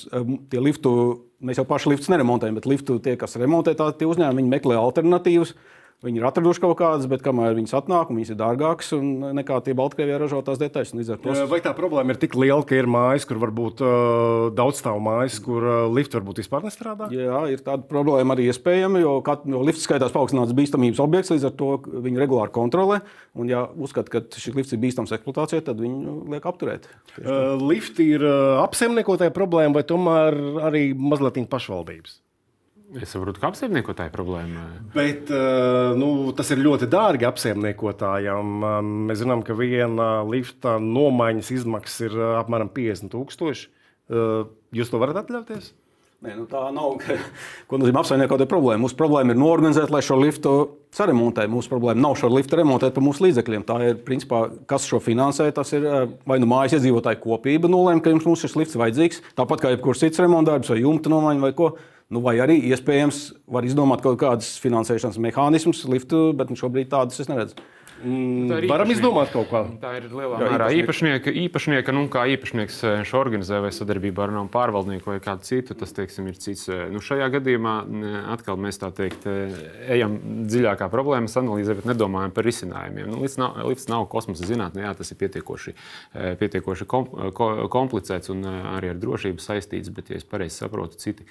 tie 0.53 0.63
liftu, 0.63 0.93
mēs 1.43 1.59
jau 1.59 1.67
paši 1.69 1.91
liftus 1.91 2.13
neremontējam, 2.13 2.61
bet 2.61 2.71
liftu 2.71 3.01
tie, 3.03 3.17
kas 3.19 3.35
remontē, 3.41 3.75
tā, 3.75 3.91
tie 3.99 4.07
uzņēmumi 4.07 4.55
meklē 4.55 4.79
alternatīvas. 4.79 5.57
Viņi 6.01 6.17
ir 6.17 6.25
atraduši 6.25 6.63
kaut 6.63 6.79
kādas, 6.79 7.05
bet 7.11 7.21
kamēr 7.21 7.53
viņas 7.59 7.75
atnāk, 7.77 8.09
viņas 8.09 8.31
ir 8.33 8.37
dārgākas 8.41 8.95
nekā 9.37 9.59
tie 9.67 9.75
Baltkrievijā 9.77 10.17
ražotās 10.23 10.57
detaļas. 10.63 10.95
Tos... 11.21 11.41
Vai 11.51 11.59
tā 11.61 11.75
problēma 11.77 12.15
ir 12.15 12.21
tik 12.23 12.39
liela, 12.41 12.65
ka 12.65 12.79
ir 12.79 12.89
mājas, 12.89 13.27
kur 13.29 13.37
varbūt 13.43 13.83
uh, 13.85 14.47
daudz 14.57 14.81
stāv 14.81 14.97
mājas, 15.05 15.37
kur 15.45 15.61
uh, 15.61 15.81
lifts 15.93 16.17
varbūt 16.17 16.41
vispār 16.41 16.65
nestrādā? 16.65 17.11
Jā, 17.13 17.43
ir 17.53 17.61
tāda 17.67 17.85
problēma 17.91 18.33
arī 18.33 18.49
iespējama, 18.49 19.03
jo, 19.05 19.19
kat, 19.27 19.45
jo 19.45 19.61
lifts 19.69 19.85
skaitās 19.85 20.15
paaugstināts 20.17 20.57
bīstamības 20.57 21.03
objekts, 21.05 21.35
līdz 21.35 21.47
ar 21.51 21.55
to 21.61 21.69
viņi 22.09 22.25
regulāri 22.25 22.57
kontrolē. 22.57 23.03
Un, 23.37 23.53
ja 23.53 23.67
uzskata, 23.69 24.15
ka 24.17 24.41
šis 24.41 24.57
lifts 24.57 24.73
ir 24.73 24.81
bīstams 24.81 25.13
eksploatācijai, 25.19 25.67
tad 25.69 25.85
viņu 25.85 26.17
liek 26.33 26.49
apturēt. 26.49 26.89
Uh, 27.21 27.61
lifti 27.61 28.09
ir 28.17 28.25
uh, 28.25 28.65
apsaimniekotāja 28.65 29.37
problēma 29.37 29.77
vai 29.83 29.85
tomēr 29.93 30.41
arī 30.65 30.85
mazliet 30.97 31.45
pašvaldības? 31.53 32.23
Es 32.99 33.13
saprotu, 33.15 33.39
ka 33.39 33.53
apsaimniekotāja 33.53 34.11
problēma. 34.11 34.65
Bet 34.97 35.29
eh, 35.31 35.93
nu, 35.99 36.33
tas 36.35 36.49
ir 36.51 36.63
ļoti 36.65 36.89
dārgi 36.91 37.29
apsaimniekotājiem. 37.29 38.57
Eh, 38.67 38.79
mēs 39.11 39.21
zinām, 39.23 39.45
ka 39.47 39.55
viena 39.55 40.09
lifta 40.27 40.79
nomaiņas 40.83 41.53
izmaksas 41.55 42.09
ir 42.09 42.17
eh, 42.19 42.33
apmēram 42.41 42.73
50,000. 42.75 43.69
Jūs 44.75 44.91
to 44.91 44.99
varat 44.99 45.21
atļauties? 45.21 45.71
Nē, 46.21 46.35
nu 46.37 46.49
tā 46.51 46.65
nav. 46.75 46.99
Ko 47.71 47.79
nozīmē 47.81 48.03
apsaimniekotāja 48.03 48.51
problēma? 48.51 48.83
Mūsu 48.83 48.99
problēma 48.99 49.33
ir 49.33 49.39
norganizēt, 49.41 49.93
lai 49.95 50.03
šo 50.05 50.19
liftu 50.21 50.57
saremontē. 50.93 51.47
Mūsu 51.49 51.71
problēma 51.71 52.03
nav 52.03 52.19
šo 52.19 52.29
liftu 52.35 52.59
remontēt 52.59 52.93
par 52.97 53.07
mūsu 53.07 53.25
līdzekļiem. 53.29 53.65
Tā 53.71 53.79
ir, 53.87 54.03
principā, 54.05 54.43
kas 54.69 54.89
šo 54.91 54.99
finansē. 55.01 55.47
Tas 55.57 55.71
ir 55.79 55.87
vai 56.29 56.41
nu 56.43 56.51
mājas 56.51 56.75
iedzīvotāju 56.77 57.23
kopība 57.23 57.71
nolēma, 57.71 58.03
ka 58.03 58.13
jums 58.13 58.43
šis 58.43 58.59
lifts 58.59 58.77
vajadzīgs. 58.83 59.23
Tāpat 59.39 59.63
kā 59.63 59.73
jebkurš 59.77 60.05
cits 60.05 60.21
remontdarbs 60.21 60.75
vai 60.75 60.83
jumta 60.83 61.15
nomaiņa 61.15 61.47
vai 61.47 61.55
ko. 61.57 61.73
Nu, 62.11 62.19
vai 62.25 62.41
arī 62.43 62.57
iespējams 62.73 63.21
var 63.55 63.67
izdomāt 63.67 64.03
kaut 64.03 64.19
kādus 64.19 64.57
finansēšanas 64.63 65.21
mehānismus, 65.23 65.85
liftu, 65.87 66.31
bet 66.35 66.51
nu, 66.51 66.59
šobrīd 66.59 66.91
tādus 66.91 67.23
es 67.23 67.31
neredzu. 67.31 67.55
Mm, 68.01 68.49
varam 68.71 68.89
izdomāt 68.93 69.29
kaut 69.33 69.51
ko. 69.51 69.61
Tā 69.81 69.93
ir 69.99 70.07
lielā 70.09 70.39
Jā, 70.41 70.49
mērā 70.55 70.69
īpašnieka, 70.79 71.33
īpašnieka, 71.43 71.93
nu, 71.93 72.07
kā 72.13 72.23
īpašnieks 72.33 72.79
eh, 72.89 73.03
šo 73.09 73.21
organizē 73.21 73.59
vai 73.61 73.73
sadarbībā 73.77 74.25
ar 74.25 74.33
nav 74.33 74.49
pārvaldnieku 74.55 75.13
vai 75.13 75.19
kādu 75.23 75.45
citu. 75.45 75.77
Tas, 75.77 75.93
teiksim, 75.97 76.31
ir 76.31 76.39
cits. 76.41 76.65
Eh, 76.73 76.87
nu, 76.93 77.03
šajā 77.05 77.29
gadījumā 77.37 77.75
atkal 78.33 78.57
mēs 78.61 78.81
tā 78.81 78.89
teikt, 78.97 79.27
eh, 79.29 79.53
ejam 79.97 80.17
dziļākā 80.49 80.89
problēmas 80.93 81.37
analīzē, 81.41 81.77
bet 81.81 81.91
nedomājam 81.91 82.33
par 82.37 82.49
risinājumiem. 82.49 83.13
Nu, 83.13 83.21
līdz, 83.25 83.37
nav, 83.43 83.61
līdz 83.69 83.87
nav 83.93 84.09
kosmosa 84.13 84.49
zinātnē, 84.49 84.87
jā, 84.87 84.95
tas 84.97 85.13
ir 85.13 85.21
pietiekoši, 85.21 85.77
pietiekoši 86.41 86.89
kom, 86.89 87.09
komplicēts 87.73 88.33
un 88.33 88.47
arī 88.49 88.95
ar 88.95 89.01
drošību 89.01 89.45
saistīts, 89.45 89.93
bet, 89.93 90.13
ja 90.13 90.21
es 90.21 90.27
pareizi 90.29 90.63
saprotu, 90.63 90.99
citi, 91.01 91.27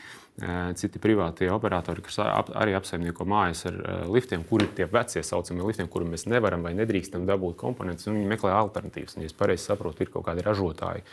citi 0.80 1.02
privātie 1.02 1.50
operatori, 1.52 2.04
kas 2.06 2.20
arī 2.22 2.76
apsaimnieko 2.78 3.26
mājas 3.28 3.66
ar 3.70 3.80
liftiem, 4.12 4.46
kuri 4.48 4.68
ir 4.68 4.76
tie 4.78 4.88
vecie 4.90 5.24
saucamie 5.26 5.66
liftiem, 5.68 5.90
kuriem 5.92 6.14
mēs 6.16 6.28
nevaram 6.30 6.59
varam 6.60 6.68
vai 6.68 6.76
nedrīkstam 6.78 7.26
dabūt 7.28 7.58
komponentus, 7.60 8.08
un 8.08 8.18
viņi 8.18 8.30
meklē 8.30 8.52
alternatīvas. 8.54 9.16
Un, 9.16 9.24
ja 9.24 9.30
es 9.30 9.36
pareizi 9.36 9.66
saprotu, 9.66 10.04
ir 10.04 10.12
kaut 10.12 10.26
kādi 10.28 10.44
ražotāji, 10.44 11.04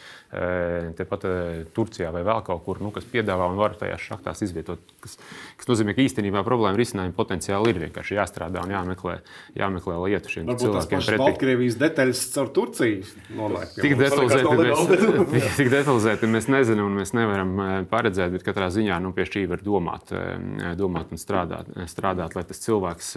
tepat 0.99 1.27
Turcijā 1.75 2.11
vai 2.15 2.23
vēl 2.27 2.43
kaut 2.47 2.65
kur, 2.65 2.81
nu, 2.83 2.91
kas 2.95 3.07
piedāvā 3.09 3.49
un 3.51 3.59
var 3.61 3.77
tajās 3.79 4.03
šachtās 4.03 4.43
izvietot. 4.47 4.81
Kas, 5.01 5.19
kas 5.59 5.71
nozīmē, 5.71 5.95
ka 5.97 6.05
īstenībā 6.05 6.43
problēma 6.47 6.79
risinājuma 6.79 7.15
potenciāli 7.17 7.73
ir 7.73 7.81
vienkārši 7.87 8.19
jāstrādā 8.19 8.65
un 8.67 8.75
jāmeklē, 8.75 9.19
jāmeklē 9.59 9.99
lietu 10.07 10.35
šiem 10.35 10.51
Varbūt 10.51 10.65
cilvēkiem. 10.67 11.05
Tas 11.07 11.21
Baltkrievijas 11.23 11.79
detaļas 11.81 12.25
caur 12.35 12.53
Turciju 12.57 13.03
nonāk. 13.37 13.75
Tik 13.77 13.97
detalizēti, 14.01 14.55
mēs, 14.61 15.51
tik 15.61 15.73
detalizēti 15.73 16.31
mēs 16.31 16.51
nezinām 16.53 16.91
un 16.91 17.01
mēs 17.01 17.15
nevaram 17.17 17.87
paredzēt, 17.91 18.35
bet 18.37 18.47
katrā 18.47 18.71
ziņā 18.75 18.99
nu, 19.05 19.13
pie 19.17 19.27
šī 19.29 19.47
var 19.51 19.63
domāt, 19.65 20.15
domāt 20.79 21.13
un 21.15 21.21
strādāt, 21.21 21.71
strādāt 21.91 22.37
lai 22.39 22.47
tas 22.49 22.63
cilvēks 22.63 23.15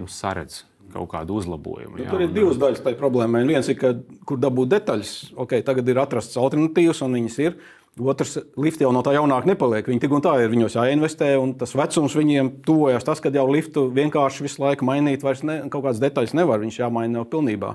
nu, 0.00 0.08
saredz 0.10 0.64
kaut 0.92 1.08
kādu 1.12 1.38
uzlabojumu. 1.40 1.96
Nu, 1.96 2.04
jā, 2.04 2.10
tur 2.12 2.24
ir 2.24 2.34
divas 2.34 2.60
daļas 2.60 2.84
tai 2.84 2.94
problēmai. 2.98 3.44
Viens 3.48 3.68
ir, 3.72 3.78
ka, 3.80 3.94
kur 4.28 4.40
dabūt 4.42 4.70
detaļas, 4.74 5.16
ok, 5.36 5.58
tagad 5.66 5.88
ir 5.90 6.00
atrastas 6.02 6.38
alternatīvas, 6.40 7.02
un 7.06 7.18
viņas 7.18 7.40
ir. 7.44 7.58
Otrs, 7.96 8.34
lifti 8.60 8.84
jau 8.84 8.90
no 8.92 9.00
tā 9.00 9.14
jaunāk 9.16 9.46
nepaliek. 9.48 9.86
Viņi 9.88 10.02
tik 10.02 10.12
un 10.12 10.24
tā 10.24 10.34
ir, 10.42 10.50
viņos 10.52 10.74
jāinvestē, 10.76 11.30
un 11.40 11.54
tas 11.56 11.72
vecums 11.78 12.16
viņiem 12.18 12.50
tuvojas. 12.66 13.06
Tas, 13.08 13.22
ka 13.24 13.32
jau 13.32 13.46
liftu 13.48 13.86
vienkārši 13.96 14.44
visu 14.44 14.60
laiku 14.60 14.84
mainīt, 14.84 15.24
vairs 15.24 15.40
ne, 15.48 15.62
kaut 15.72 15.86
kādas 15.86 16.02
detaļas 16.02 16.36
nevar. 16.36 16.60
Viņš 16.60 16.82
jāmaina 16.82 17.22
jau 17.22 17.28
pilnībā. 17.38 17.72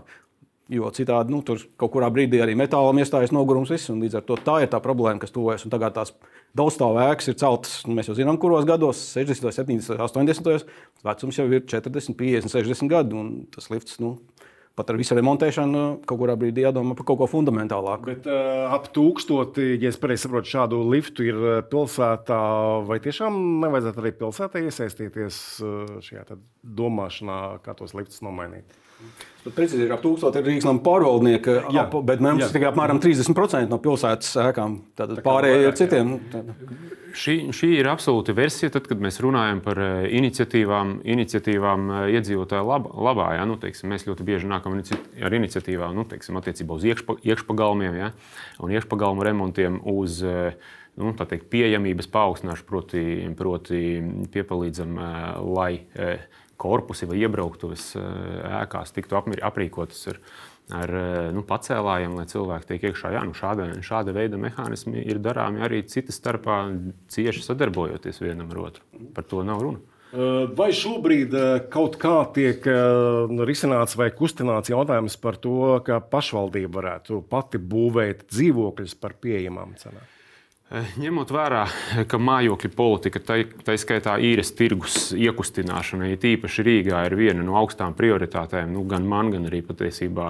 Jo 0.71 0.87
citādi 0.95 1.33
nu, 1.33 1.41
tur 1.43 1.59
kaut 1.79 1.91
kurā 1.91 2.07
brīdī 2.13 2.39
arī 2.39 2.53
metālam 2.55 3.01
iestājas 3.01 3.33
nogurums. 3.35 3.73
Viss, 3.73 3.89
līdz 3.91 4.21
ar 4.21 4.23
to 4.27 4.37
tā 4.39 4.61
ir 4.63 4.69
tā 4.71 4.79
problēma, 4.83 5.19
kas 5.19 5.33
tuvojas. 5.35 5.65
Un 5.67 5.73
tagad 5.73 5.97
tās 5.97 6.13
daudzstāvu 6.55 7.01
ēkas 7.09 7.27
ir 7.27 7.35
celtas, 7.41 7.73
nu, 7.87 7.95
mēs 7.97 8.07
jau 8.07 8.15
zinām, 8.15 8.39
kuros 8.39 8.63
gados, 8.67 9.01
60, 9.17 9.51
70, 9.51 9.99
80. 9.99 10.71
Vecums 11.03 11.39
jau 11.41 11.47
ir 11.51 11.65
40, 11.67 12.15
50, 12.15 12.55
60 12.55 12.91
gadi. 12.91 13.17
Un 13.19 13.33
tas 13.51 13.67
lifts 13.73 13.99
nu, 13.99 14.13
pat 14.79 14.93
ar 14.93 14.99
visu 15.01 15.17
remontēšanu, 15.17 15.81
kaut 16.07 16.21
kurā 16.21 16.37
brīdī 16.39 16.63
jādomā 16.63 16.95
par 16.95 17.09
kaut 17.09 17.19
ko 17.19 17.27
fundamentālāku. 17.33 18.07
Bet 18.13 18.29
uh, 18.31 18.71
ap 18.71 18.87
tūkstoti, 18.95 19.73
ja 19.81 19.91
es 19.91 19.99
pareizi 19.99 20.23
saprotu, 20.23 20.53
šādu 20.53 20.79
liftu 20.87 21.27
ir 21.27 21.41
pilsētā, 21.73 22.39
vai 22.87 23.01
tiešām 23.03 23.41
nevajadzētu 23.65 24.05
arī 24.05 24.13
pilsētā 24.23 24.63
iesaistīties 24.69 25.41
šajā 26.07 26.39
domāšanā, 26.79 27.41
kā 27.65 27.75
tos 27.75 27.91
liftus 27.97 28.23
nomainīt? 28.23 28.79
Bet 29.41 29.55
precīzi 29.57 29.87
ir 29.87 29.91
ap 29.95 30.03
tūkstoši 30.03 30.41
Rīgas 30.45 30.67
nama 30.67 30.83
pārvaldnieka, 30.85 31.53
jā, 31.73 31.85
ap, 31.87 31.95
bet 32.05 32.19
mums 32.21 32.43
ir 32.45 32.51
tikai 32.53 32.67
apmēram 32.69 32.99
30% 33.01 33.71
no 33.71 33.79
pilsētas 33.81 34.35
ēkām. 34.43 34.75
Tad 34.99 35.15
pārējie 35.25 35.63
ir 35.65 35.77
citiem. 35.79 36.11
Šī, 37.17 37.35
šī 37.55 37.71
ir 37.79 37.89
absolūta 37.89 38.35
versija, 38.37 38.69
tad, 38.75 38.85
kad 38.87 39.01
mēs 39.01 39.17
runājam 39.23 39.63
par 39.65 39.81
eh, 39.81 40.03
iniciatīvām, 40.19 40.99
iniciatīvām 41.15 41.87
eh, 41.89 42.03
iedzīvotāju 42.19 42.67
lab, 42.69 42.85
labā. 42.93 43.31
Ja? 43.39 43.47
Nu, 43.49 43.57
teiksim, 43.59 43.89
mēs 43.91 44.05
ļoti 44.05 44.27
bieži 44.27 44.51
nākam 44.51 44.77
ar 44.77 45.35
iniciatīvām 45.39 45.97
nu, 45.97 46.05
teiksim, 46.11 46.37
attiecībā 46.37 46.77
uz 46.77 46.85
iekšpa, 46.91 47.17
iekšpagalmiem 47.33 47.97
ja? 47.97 48.11
un 48.61 48.75
iekšpagalmu 48.77 49.25
remontiem, 49.25 49.81
uz 49.89 50.21
eh, 50.21 50.53
nu, 51.01 51.15
teikt, 51.17 51.49
pieejamības 51.51 52.11
paaugstināšanu, 52.13 52.69
proti, 52.69 53.03
proti 53.39 53.81
piepalīdzam, 54.31 55.01
lai 55.49 55.73
korpusi 56.61 57.09
vai 57.09 57.19
iebrauktuves 57.23 57.91
eh, 57.97 58.09
ēkās 58.61 58.93
tiktu 58.95 59.17
aprīkotas 59.19 60.01
ar, 60.13 60.19
ar 60.81 60.93
eh, 60.99 61.29
nu, 61.35 61.45
pacēlājiem, 61.47 62.17
lai 62.19 62.27
cilvēki 62.29 62.69
tiek 62.69 62.89
iekšā. 62.91 63.13
Jā, 63.17 63.23
nu, 63.27 63.37
šāda, 63.37 63.71
šāda 63.85 64.15
veida 64.17 64.39
mehānismi 64.41 65.01
ir 65.01 65.21
darāmi 65.23 65.63
arī 65.65 65.81
citas 65.89 66.21
starpā, 66.21 66.63
cieši 67.11 67.45
sadarbojoties 67.47 68.21
vienam 68.23 68.53
ar 68.53 68.61
otru. 68.67 68.85
Par 69.15 69.27
to 69.27 69.45
nav 69.47 69.63
runa. 69.65 69.81
Eh, 70.11 70.45
vai 70.57 70.69
šobrīd 70.75 71.35
kaut 71.71 71.97
kā 72.01 72.17
tiek 72.35 72.65
risināts 73.47 73.97
vai 73.99 74.11
kustināts 74.15 74.73
jautājums 74.73 75.17
par 75.21 75.39
to, 75.41 75.77
ka 75.87 76.01
pašvaldība 76.13 76.81
varētu 76.81 77.23
pati 77.31 77.61
būvēt 77.61 78.27
dzīvokļus 78.29 78.97
par 79.01 79.17
pieejamām 79.23 79.77
cenām? 79.81 80.09
Eh, 80.71 80.91
ņemot 81.03 81.27
vērā, 81.35 81.65
ka 82.07 82.15
mājokļu 82.15 82.69
politika, 82.71 83.19
tā, 83.19 83.41
tā 83.67 83.73
skaitā 83.75 84.13
īres 84.23 84.53
tirgus 84.55 85.09
iekustināšana, 85.11 86.07
ja 86.07 86.19
tīpaši 86.21 86.63
Rīgā 86.63 87.01
ir 87.09 87.15
viena 87.19 87.43
no 87.43 87.57
augstām 87.59 87.91
prioritātēm, 87.97 88.71
nu, 88.71 88.85
gan 88.87 89.03
man, 89.03 89.33
gan 89.33 89.49
arī 89.49 89.59
patiesībā 89.67 90.29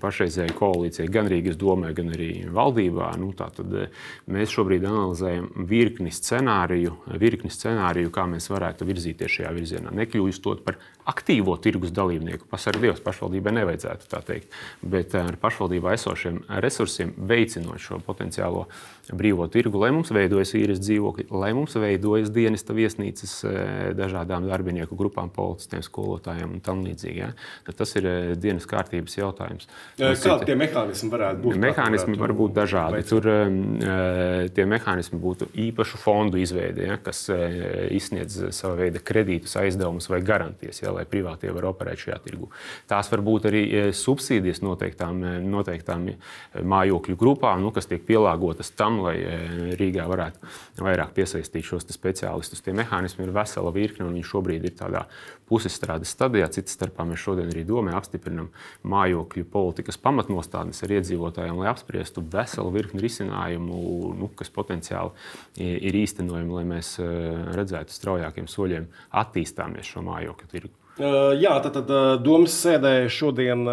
pašreizējai 0.00 0.54
koalīcijai, 0.56 1.10
gan 1.12 1.28
Rīgas 1.28 1.58
domē, 1.60 1.90
gan 1.98 2.08
arī 2.14 2.30
valdībā, 2.56 3.10
nu, 3.20 3.34
tad 3.36 3.60
eh, 3.60 3.92
mēs 4.32 4.54
šobrīd 4.56 4.86
analizējam 4.88 5.50
virkni 5.68 6.14
scenāriju, 6.16 6.96
virkni 7.20 7.52
scenāriju, 7.52 8.14
kā 8.16 8.24
mēs 8.32 8.48
varētu 8.48 8.88
virzīties 8.88 9.36
šajā 9.36 9.52
virzienā, 9.58 9.92
nekļūstot 10.00 10.64
par 10.64 10.80
aktīvo 11.12 11.58
tirgus 11.60 11.92
dalībnieku. 11.92 12.46
Pasargājot, 12.48 13.04
pašvaldībai 13.04 13.52
nevajadzētu 13.58 14.08
tā 14.08 14.22
teikt, 14.24 14.56
bet 14.80 15.12
ar 15.18 15.36
pašvaldībā 15.42 15.92
esošiem 15.98 16.42
resursiem 16.62 17.12
veicinot 17.28 17.82
šo 17.82 18.00
potenciālo 18.06 18.68
brīvo 19.12 19.48
tirgu, 19.52 19.81
lai 19.82 19.90
mums 19.94 20.12
veidojas 20.14 20.52
īres 20.58 20.80
dzīvokļi, 20.82 21.26
lai 21.34 21.50
mums 21.56 21.74
veidojas 21.80 22.30
dienesta 22.34 22.74
viesnīcas 22.76 23.34
eh, 23.48 23.70
dažādām 23.98 24.46
darbinieku 24.48 24.96
grupām, 24.98 25.30
policistiem, 25.34 25.82
skolotājiem 25.84 26.56
un 26.56 26.62
tam 26.64 26.82
līdzīgi. 26.86 27.18
Ja? 27.18 27.30
Tad 27.66 27.80
tas 27.82 27.94
ir 27.98 28.08
eh, 28.08 28.32
dienas 28.38 28.66
kārtības 28.70 29.18
jautājums. 29.18 29.68
Kādi 29.98 30.48
tie 30.48 30.56
mehānismi 30.58 31.10
varētu 31.12 31.44
būt? 31.44 31.60
Mehānismi 31.62 32.18
var 32.20 32.34
būt 32.38 32.56
dažādi. 32.56 33.02
Tur 33.08 33.28
eh, 33.32 34.48
tie 34.54 34.66
mehānismi 34.68 35.20
būtu 35.22 35.50
īpašu 35.68 36.00
fondu 36.02 36.40
izveide, 36.42 36.86
ja? 36.92 36.98
kas 37.02 37.24
izsniedz 37.92 38.38
sava 38.54 38.76
veida 38.82 39.02
kredītus, 39.02 39.56
aizdevumus 39.60 40.10
vai 40.12 40.22
garantijas. 40.24 40.82
Ja? 40.84 40.92
lai 40.92 41.06
privātie 41.08 41.48
var 41.54 41.70
operēt 41.70 42.02
šajā 42.02 42.18
tirgu. 42.26 42.50
Tās 42.90 43.08
var 43.08 43.22
būt 43.24 43.46
arī 43.48 43.62
subsīdijas 43.96 44.60
noteiktām, 44.64 45.22
noteiktām 45.48 46.10
mājokļu 46.52 47.16
grupām, 47.16 47.62
nu, 47.64 47.70
kas 47.72 47.88
tiek 47.88 48.04
pielāgotas 48.04 48.72
tam, 48.76 49.00
lai 49.06 49.16
Rīgā 49.78 50.04
varētu 50.10 50.82
vairāk 50.82 51.14
piesaistīt 51.16 51.66
šos 51.66 51.86
speciālistus. 51.92 52.62
Tie 52.64 52.74
mehānismi 52.76 53.26
ir 53.26 53.32
vesela 53.34 53.72
virkne, 53.74 54.06
un 54.06 54.16
viņi 54.16 54.28
šobrīd 54.28 54.66
ir 54.68 54.74
tādā 54.78 55.04
pusizstrādes 55.50 56.12
stadijā. 56.14 56.48
Citas 56.52 56.76
starpā 56.78 57.06
mēs 57.08 57.22
šodien 57.22 57.50
arī 57.52 57.64
domē 57.68 57.94
apstiprinam 57.98 58.50
mājokļu 58.88 59.46
politikas 59.52 60.00
pamatnostādnes 60.02 60.82
ar 60.84 60.96
iedzīvotājiem, 60.98 61.62
lai 61.62 61.70
apspriestu 61.72 62.24
veselu 62.32 62.74
virkni 62.74 63.02
risinājumu, 63.04 63.80
nu, 64.18 64.30
kas 64.36 64.52
potenciāli 64.52 65.12
ir 65.62 66.02
īstenojami, 66.02 66.56
lai 66.58 66.68
mēs 66.76 66.94
redzētu 67.56 67.94
straujākiem 67.94 68.50
soļiem 68.50 68.88
attīstāmies 69.22 69.94
šo 69.94 70.04
mājokļu 70.08 70.54
tirgu. 70.54 70.81
Jā, 71.00 71.52
tad, 71.64 71.72
tad 71.78 71.90
domas 72.20 72.52
sēdē 72.60 73.06
šodien 73.08 73.64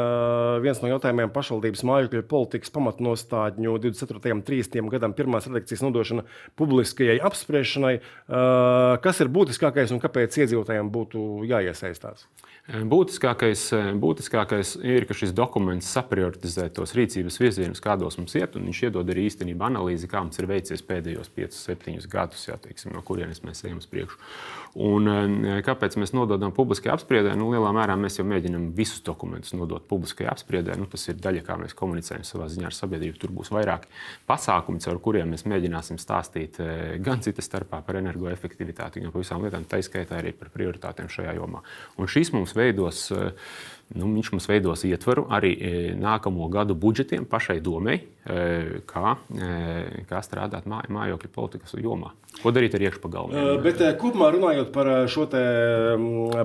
viens 0.64 0.80
no 0.80 0.88
jautājumiem 0.88 1.34
pašvaldības 1.36 1.84
mājokļu 1.90 2.22
politikas 2.32 2.72
pamatnostādņu 2.72 3.74
24. 3.84 4.38
un 4.38 4.44
30. 4.48 4.88
gadam 4.94 5.16
pirmās 5.18 5.50
redakcijas 5.50 5.84
nodošana 5.84 6.24
publiskajai 6.60 7.18
apspriešanai. 7.28 7.98
Kas 9.04 9.20
ir 9.20 9.34
būtiskākais 9.36 9.92
un 9.92 10.00
kāpēc 10.00 10.40
iedzīvotājiem 10.40 10.94
būtu 10.96 11.26
jāiesaistās? 11.50 12.24
Būtiskākais, 12.70 13.64
būtiskākais 13.98 14.76
ir, 14.86 15.08
ka 15.10 15.16
šis 15.18 15.32
dokuments 15.34 15.90
saprioritizē 15.90 16.68
tos 16.70 16.94
rīcības 16.94 17.40
virzienus, 17.42 17.82
kādos 17.82 18.20
mums 18.20 18.36
iet, 18.38 18.54
un 18.60 18.68
viņš 18.70 18.82
iedod 18.86 19.10
arī 19.10 19.26
īstenībā 19.26 19.72
analīzi, 19.72 20.10
kā 20.12 20.22
mums 20.22 20.38
ir 20.38 20.46
veicies 20.52 20.86
pēdējos 20.86 21.32
5, 21.34 21.58
7 21.58 22.06
gadus, 22.12 22.46
jā, 22.46 22.60
teiksim, 22.62 22.94
no 22.94 23.02
kurienes 23.02 23.42
mēs 23.42 23.64
ejam 23.66 23.82
uz 23.82 23.90
priekšu. 23.90 24.22
Un, 24.78 25.10
kāpēc 25.66 25.98
mēs 25.98 26.14
nododam 26.14 26.54
publiskajai 26.54 26.94
apspriedē? 26.94 27.34
Nu, 27.40 27.48
lielā 27.50 27.72
mērā 27.74 27.96
mēs 27.98 28.20
jau 28.20 28.26
mēģinām 28.30 28.68
visus 28.78 29.02
dokumentus 29.02 29.56
nodot 29.58 29.82
publiskajai 29.90 30.30
apspriedē. 30.30 30.76
Nu, 30.78 30.86
tas 30.86 31.08
ir 31.10 31.18
daļa, 31.18 31.42
kā 31.48 31.58
mēs 31.58 31.74
komunicējam 31.74 32.22
savā 32.28 32.46
ziņā 32.54 32.70
ar 32.70 32.78
sabiedrību. 32.78 33.18
Tur 33.18 33.34
būs 33.34 33.50
vairāki 33.50 33.90
pasākumi, 34.30 34.84
caur 34.86 35.02
kuriem 35.02 35.34
mēs 35.34 35.48
mēģināsim 35.50 35.98
stāstīt 35.98 36.62
gan 37.02 37.26
citas 37.26 37.50
starpā 37.50 37.82
par 37.82 37.98
energoefektivitāti, 38.04 39.02
gan 39.02 39.16
par 39.16 39.26
visām 39.26 39.42
lietām, 39.42 39.66
tā 39.66 39.82
izskaitā 39.82 40.22
arī 40.22 40.36
par 40.38 40.54
prioritātēm 40.54 41.10
šajā 41.18 41.34
jomā. 41.42 41.66
Un 41.98 42.14
šis 42.14 42.30
mums 42.38 42.54
veidos 42.60 43.08
nu, 43.98 44.10
viņš 44.14 44.30
mums 44.36 44.48
veidos 44.50 44.84
ietvaru 44.86 45.26
arī 45.34 45.52
e, 45.56 45.72
nākamo 45.98 46.48
gadu 46.54 46.76
budžetiem 46.78 47.26
pašai 47.30 47.58
domai, 47.64 47.98
e, 48.00 48.82
kā, 48.90 49.16
kā 50.10 50.22
strādāt 50.26 50.68
māj, 50.70 50.90
mājokļu 50.94 51.32
politikas 51.34 51.74
jomā. 51.80 52.14
Ko 52.44 52.54
darīt 52.54 52.76
ar 52.78 52.86
iekšpagalmiem? 52.86 53.48
Bet 53.66 53.82
kopumā 54.00 54.30
runājot 54.36 54.70
par 54.76 54.92
šo 55.10 55.26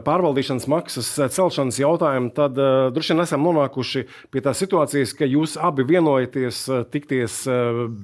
pārvaldīšanas 0.07 0.67
maksas 0.73 1.11
celšanas 1.37 1.79
jautājumu, 1.83 2.33
tad 2.35 2.57
droši 2.57 3.13
vien 3.13 3.25
esam 3.27 3.45
nonākuši 3.45 4.07
pie 4.33 4.43
tās 4.45 4.65
situācijas, 4.65 5.13
ka 5.19 5.29
jūs 5.29 5.59
abi 5.61 5.85
vienojaties 5.93 6.65
tikties 6.95 7.43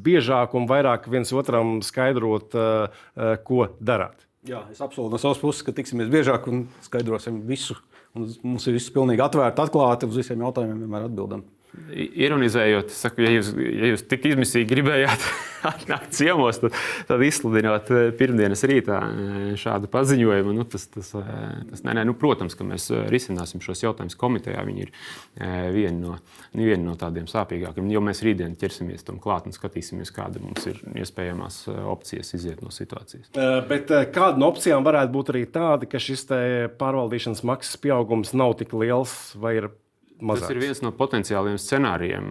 biežāk 0.04 0.56
un 0.60 0.68
vairāk 0.70 1.08
viens 1.10 1.32
otram 1.32 1.78
skaidrot, 1.84 2.58
ko 3.48 3.70
darāt. 3.80 4.28
Jā, 4.48 4.62
es 4.72 4.80
apsolu 4.80 5.10
no 5.12 5.18
savas 5.20 5.40
puses, 5.40 5.64
ka 5.64 5.72
tiksimies 5.76 6.08
biežāk 6.12 6.46
un 6.48 6.66
skaidrosim 6.84 7.42
visu 7.48 7.76
mums 8.18 8.66
ir 8.66 8.76
viss 8.76 8.92
pilnīgi 8.94 9.22
atvērti, 9.24 9.64
atklāti, 9.64 10.08
uz 10.10 10.20
visiem 10.22 10.42
jautājumiem 10.44 10.84
vienmēr 10.84 11.06
atbildam. 11.08 11.44
Ironizējot, 11.70 12.90
saku, 12.90 13.22
ja 13.22 13.30
jūs, 13.36 13.52
ja 13.54 13.92
jūs 13.92 14.02
tik 14.10 14.24
izmisīgi 14.26 14.66
gribējāt 14.72 15.22
atnākt 15.70 16.16
ciemos, 16.16 16.58
tad, 16.58 16.74
tad 17.06 17.22
izsludināt 17.22 17.90
eh, 17.94 18.08
pirmdienas 18.16 18.64
rītā 18.66 18.96
eh, 18.98 19.42
šādu 19.60 19.90
paziņojumu. 19.92 20.54
Nu, 20.56 20.64
tas, 20.66 20.88
tas, 20.90 21.12
eh, 21.18 21.28
tas, 21.70 21.82
nē, 21.86 21.94
nē, 22.00 22.04
nu, 22.08 22.16
protams, 22.18 22.56
ka 22.58 22.66
mēs 22.66 22.88
risināsim 23.12 23.62
šos 23.62 23.84
jautājumus 23.84 24.18
komitejā. 24.18 24.64
Viņi 24.66 24.82
ir 24.82 24.90
viena 25.74 25.94
no, 25.98 26.16
nu, 26.56 26.64
viena 26.64 26.82
no 26.88 26.96
tādiem 26.98 27.28
sāpīgākiem. 27.30 27.90
Jo 27.94 28.02
mēs 28.02 28.24
rītdien 28.26 28.56
ķersimies 28.58 29.06
tam 29.06 29.20
klāt 29.22 29.46
un 29.46 29.54
skatīsimies, 29.54 30.10
kāda 30.14 30.42
mums 30.42 30.66
ir 30.70 30.80
iespējamās 31.04 31.62
opcijas 31.70 32.34
iziet 32.38 32.64
no 32.64 32.74
situācijas. 32.74 33.30
Bet 33.70 33.92
kāda 34.14 34.40
no 34.40 34.50
opcijām 34.50 34.86
varētu 34.86 35.14
būt 35.14 35.30
arī 35.34 35.44
tāda, 35.54 35.86
ka 35.90 36.02
šis 36.02 36.26
pārvaldīšanas 36.80 37.44
maksas 37.46 37.78
pieaugums 37.82 38.34
nav 38.34 38.58
tik 38.58 38.74
liels 38.74 39.14
vai 39.38 39.54
ir 39.60 39.70
mazāks. 40.20 40.46
Tas 40.46 40.54
ir 40.54 40.62
viens 40.62 40.84
no 40.84 40.92
potenciāliem 40.96 41.58
scenārijiem. 41.60 42.30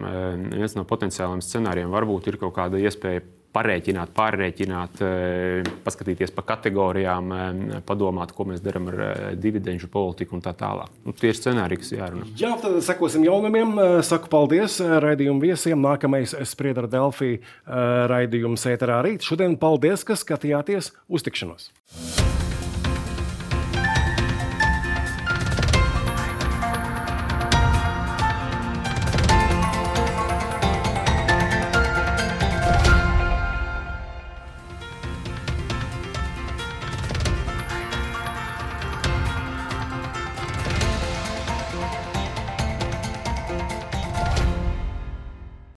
Viens 0.54 0.78
no 0.78 0.86
potenciāliem 0.88 1.42
scenārijiem 1.44 1.92
varbūt 1.92 2.32
ir 2.32 2.40
kaut 2.40 2.56
kāda 2.56 2.80
iespēja 2.80 3.22
parēķināt, 3.50 4.12
pārreķināt, 4.14 5.00
eh, 5.02 5.70
paskatīties 5.84 6.30
pa 6.34 6.44
kategorijām, 6.52 7.32
padomāt, 7.86 8.34
ko 8.36 8.46
mēs 8.46 8.62
darām 8.62 8.88
ar 8.92 9.34
dividendžu 9.34 9.90
politiku 9.90 10.36
un 10.38 10.44
tā 10.44 10.54
tālāk. 10.54 10.92
Nu, 11.04 11.12
tie 11.12 11.32
ir 11.32 11.38
scenāriji, 11.38 11.82
kas 11.82 11.92
jārunā. 11.96 12.28
Jā, 12.38 12.54
tad 12.62 12.78
sekosim 12.86 13.26
jaunumiem. 13.26 13.74
Saku 14.06 14.30
paldies 14.30 14.78
raidījumu 14.80 15.42
viesiem. 15.42 15.82
Nākamais 15.82 16.34
spriedra 16.46 16.86
Delfī 16.90 17.40
raidījums 17.66 18.66
ēterā 18.70 19.02
rīt. 19.06 19.26
Šodien 19.26 19.58
paldies, 19.58 20.04
ka 20.04 20.14
skatījāties 20.14 20.94
uz 21.08 21.26
tikšanos! 21.26 21.70